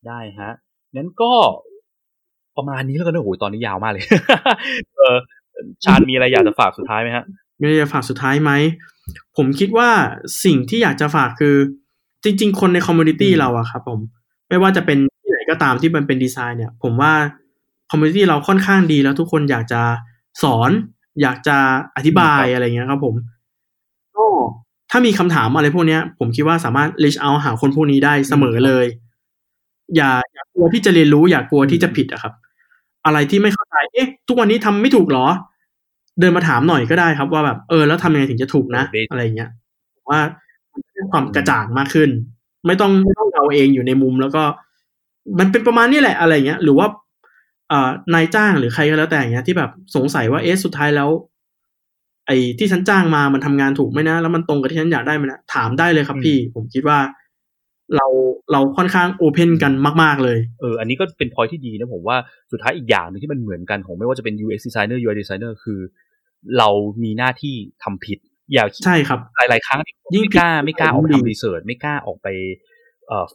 [0.07, 0.51] ได้ฮะ
[0.95, 1.31] งั้นก็
[2.57, 4.03] ประมาณนี้แล้วกันนะโอ้โหตอนนี้ยาวมากเลย
[4.97, 5.17] เออ
[5.83, 7.25] ชาญมีอะไรอยากจะฝากสุดท้ายไหมฮะ
[7.59, 8.51] มีอะไรจะฝากสุดท้ายไหม
[9.37, 9.89] ผมคิดว่า
[10.45, 11.55] สิ่งที่อยากจะฝากคือ
[12.23, 13.99] จริง ๆ คนใน community อืมเราอะครับผม
[14.49, 15.12] ไม่ว่าจะเป็นที่ไหน
[15.49, 17.13] ก็ตามที่มันเป็นดีไซน์เนี่ย ผมว่า
[17.91, 19.81] community เราค่อนข้างดีแล้วทุกคนอยากจะ
[20.43, 20.71] สอน
[21.21, 21.57] อยากจะ
[21.95, 23.15] อธิบายอะไรเงี้ยครับผม
[24.15, 24.25] ก็
[24.91, 28.85] ถ้ามีคำถามอะไรพวกเนี้ยผมคิดว่าสามารถ reach out หาคนพวกนี้ได้เสมอเลย
[29.95, 32.33] อย่าอย่ากลัวที่จะเรียนรู้อย่ากลัวที่จะผิดอะครับ
[33.05, 35.27] อะไรที่ไม่เข้าใจเอ๊ะ ทุกวันนี้ทำไม่ถูกเหรอ
[36.19, 39.49] เดินมาถามหน่อยก็ได้ครับว่าแบบเออแล้วทำยังไงถึงจะถูกนะเออ basic อะไรเงี้ย
[39.95, 40.19] ผมว่า
[40.71, 42.09] มันจะได้ความกระจ่างมากขึ้น
[42.65, 44.43] ไม่ต้องไม่ต้องเราเองอยู่ในมุมแล้วก็
[45.39, 46.87] มันเป็นประมาณนี้แหละอะไรเงี้ย หรือว่า
[47.69, 51.09] เอ่อนายจ้างหรือใครก็แล้วแต่อย่างเงี้ยที่แบบสงสัยว่าเอ๊ะสุดท้ายแล้ว
[52.27, 56.99] ไอ้ที่ฉันจ้างมามันทำงานถูกไหมนะ แล้วมันตรงกับที่ฉันอยากได้ไหมนะถามได้เลยครับอืมพี่ ผมคิดว่า
[57.95, 58.07] เรา
[58.51, 62.17] เราค่อนข้างโอเพนกันมาก ๆ เลย เออ อันนี้ก็เป็นพอยที่ดีนะผมว่า
[62.51, 65.79] สุดท้ายอีกอย่างหนึงที่มันเหมือนกันของไม่ว่าจะเป็น UX designer UI designer คือ
[66.57, 66.69] เรา
[67.03, 68.19] มีหน้าที่ทำผิด
[68.53, 69.79] อย่าใช่ครับ หลาย ๆ ครั้ง
[70.15, 72.71] ยิ่งไม่กล้าผิดไม่กล้าออกยิ่ไปงดีทำรีเสิร์ชไม่กล้าออกไปเอ่อ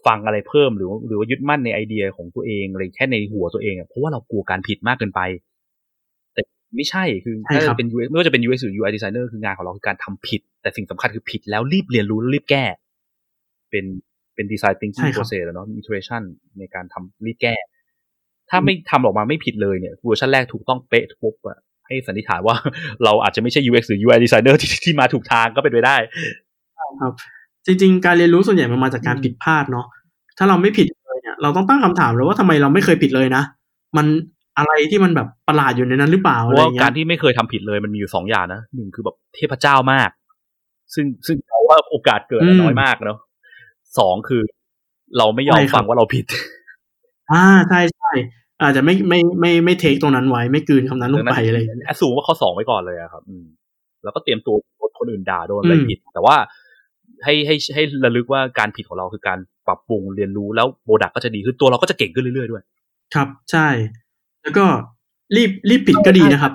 [0.06, 5.20] ฟังอะไรเพิ่มหรือหรือว่ายึดมั่นในไอเดียของตัวเองอะไรแค่ในหัวตัวเองอะเพราะว่าเรากลัวการผิดมากเกินไป
[6.34, 6.42] แต่
[6.76, 12.64] ไม่ใช่คือใช่ถ้าครับเป็น UX ไม่ว่าจะเป็น UX หรือ UI designer คืองานของเราคือการทำผิด แต่สิ่งสำคัญคือผิดแล้วรีบเรียนรู้แล้วรีบแก้
[13.70, 13.84] เป็น
[14.34, 16.22] เป็น design ใช่ thinking ครับ process แล้วเนาะ iteration
[16.58, 17.54] ในการทำรีบแก้
[18.50, 22.56] ถ้าไม่ทำออกมาไม่ผิดเลยเนี่ยเวอร์ชันแรกถูกต้องเป๊ะทุกอะให้สันนิษฐานว่า
[23.04, 25.96] เราอาจจะไม่ใช่ UX หรือ UI designer ที่ที่มาถูกทางก็เป็นไปได้
[27.00, 27.12] ครับ
[27.68, 29.86] จริงๆ การเรียนรู้ส่วนใหญ่มันมาจากการอืมผิดพลาดเนาะ
[30.38, 33.42] ถ้าเราไม่ผิดเลยเนี่ยเราต้องตั้งคำถามเลยว่าทำไมเราไม่เคยผิดเลยนะ
[33.96, 34.06] มัน
[34.58, 40.10] อะไรที่มันแบบประหลาดอยู่ในนั้นหรือเปล่าเพอะไรราะว่าเงี้การยที่ไม่เคยทำผิดเลยมันมีอยู่สองอย่างนะหนึ่งคือแบบเทพเจ้ามาก
[40.94, 43.18] ซึ่งซึ่งเราว่าโอกาสเกิดอะน้อยมากเนาะ
[43.98, 44.42] สองคือ
[45.18, 46.24] เราไม่ยอมฟังว่าเราผิด
[47.32, 48.10] อ่าใช่ใช่
[48.62, 53.44] อาจจะไม่ไม่ไม่ไม่ take ตรงนั้นไว้ไม่กลืนคำนั้นลงไปอะไรอย่างเงี้ยแอสซูมว่าข้อสองไว้ก่อนเลยอะครับ อืม
[54.04, 54.56] แล้วก็เตรียมตัว
[54.98, 56.36] คนอื่นด่าโดนอะไรอืมผิด แต่ว่า
[57.24, 62.62] ให้ให้ให้ระลึกว่าการผิดของเราคือการปรับปรุงเรียนรู้แล้ว product ก็จะดีขึ้นตัวเราก็จะเก่งขึ้นเรื่อยๆด้วย
[63.14, 63.68] ครับใช่
[64.42, 64.66] แล้วก็
[65.36, 66.52] รีบรีบผิดก็ดีนะครับ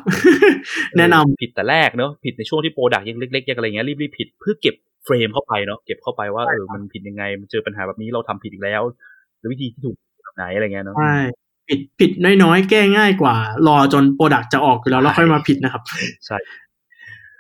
[0.98, 8.82] แนะนำผิดแต่แรกเนาะผิดในช่วงที่ product ยังเล็กๆยังอะไรเงี้ยรีบรีบผิดเพื่อเก็บเฟรมเข้าไปเนาะเก็บเข้าไปว่าเออมันผิดยังไง มันเจอปัญหาแบบนี้เราทำผิดอีกแล้ว
[9.40, 11.16] หรือวิธีที่ถูกแบบไหนอะไรเงี้ยเนาะใช่
[11.70, 12.12] ผิดผิด
[12.44, 13.36] น้อยๆ แก้ง่ายกว่า
[13.68, 15.84] รอจน product จะออกอยู่แล้วแล้วค่อยมาผิดนะครับ
[16.26, 16.38] ใช่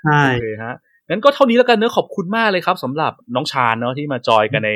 [0.03, 0.75] ใช่โอเคฮะ
[1.09, 4.71] งั้นก็เท่านี้แล้วกันเนอะขอบคุณมากเลยครับสำหรับน้องชานเนาะที่มาจอยกันใน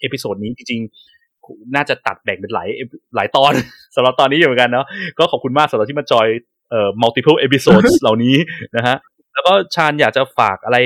[0.00, 2.68] episode นี้จริงๆ น่าจะตัดแบ่งเป็นหลาย
[3.16, 3.52] หลายตอน
[3.96, 4.86] สำหรับตอนนี้อยู่เหมือนกันเนาะ
[5.18, 6.26] ก็ขอบคุณมากสำหรับที่มาจอย
[6.70, 8.36] เอ่อ multiple episodes เหล่านี้
[8.76, 8.96] นะฮะ
[9.32, 10.78] แล้วก็ชาญอยากจะฝากอะไร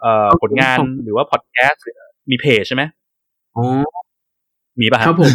[0.00, 1.82] เอ่อผลงานหรือว่าพอดแคสต์
[2.30, 2.82] มีเพจใช่ไหม
[3.56, 3.64] อ๋อ
[4.80, 5.32] มีป่ะฮะครับผม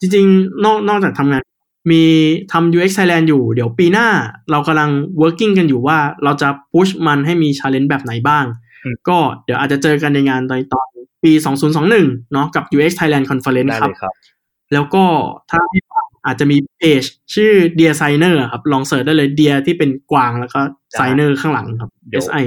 [0.00, 1.42] จริง ๆ นอกนอกจากทำงาน
[1.90, 2.02] มี
[2.52, 4.08] ทำ UX Thailand อยู่ เดี๋ยวปีหน้า
[4.50, 8.44] เรากำลัง working กันอยู่ว่าเราจะ push มันให้มี challenge แบบไหนบ้าง
[8.84, 10.88] อืมก็เดี๋ยวอาจจะเจอกันในงานตอนตอน
[11.24, 11.32] ปี
[11.82, 14.14] 2021 เนาะกับ UX Thailand Conference ได้ครับเลยครับ
[14.72, 15.04] แล้วก็
[15.50, 17.02] ถ้าไม่ฟังอาจจะมีเพจ
[17.34, 20.60] ชื่อ Deer Signer ครับ ลองเสิร์ชได้เลย Dear ที่เป็นกวางแล้วก็
[20.98, 22.44] Signer ข้างหลังครับเดี๋ยว S I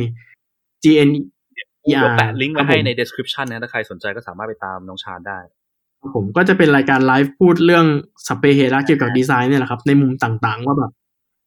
[0.84, 1.10] G N
[1.54, 5.64] เดี๋ยว PR แปะลิงก์ไว้ให้ครัไว้บผมใน description นะถ้าใครสนใจก็สามารถไปตามน้องชานได้ครับ
[6.14, 7.86] ผมก็จะเป็นรายการไลฟ์พูดเรื่อง
[8.28, 10.91] สัพเพเหระเกี่ยวกับดีไซน์เนี่ยแหละครับ ในมุมต่างๆ ว่าแบบ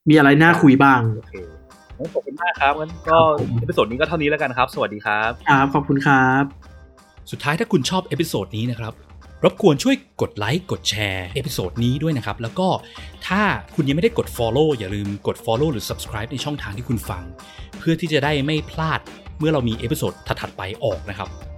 [0.09, 1.35] มีอะไรน่าคุยบ้างโอเค
[1.99, 6.45] งั้นขอบคุณมากครับงั้นก็ครับผม episode นี้ก็เท่านี้แล้วกันครับ สวัสดีครับครับขอบคุณครับ
[7.31, 8.95] สุดท้ายถ้าคุณชอบ episode นี้นะครับ
[9.45, 12.69] รบกวนช่วยกดไลค์กดแชร์ episode นี้ด้วยนะครับ แล้วก็
[13.27, 13.43] ถ้า
[13.75, 17.25] คุณยังไม่ได้กด Follow อย่าลืมกด Follow หรือ Subscribe ในช่องทางที่คุณฟัง
[17.79, 19.01] เพื่อที่จะได้ไม่พลาด
[19.39, 21.58] เมื่อเรามี episode ถัดๆไปออกนะครับห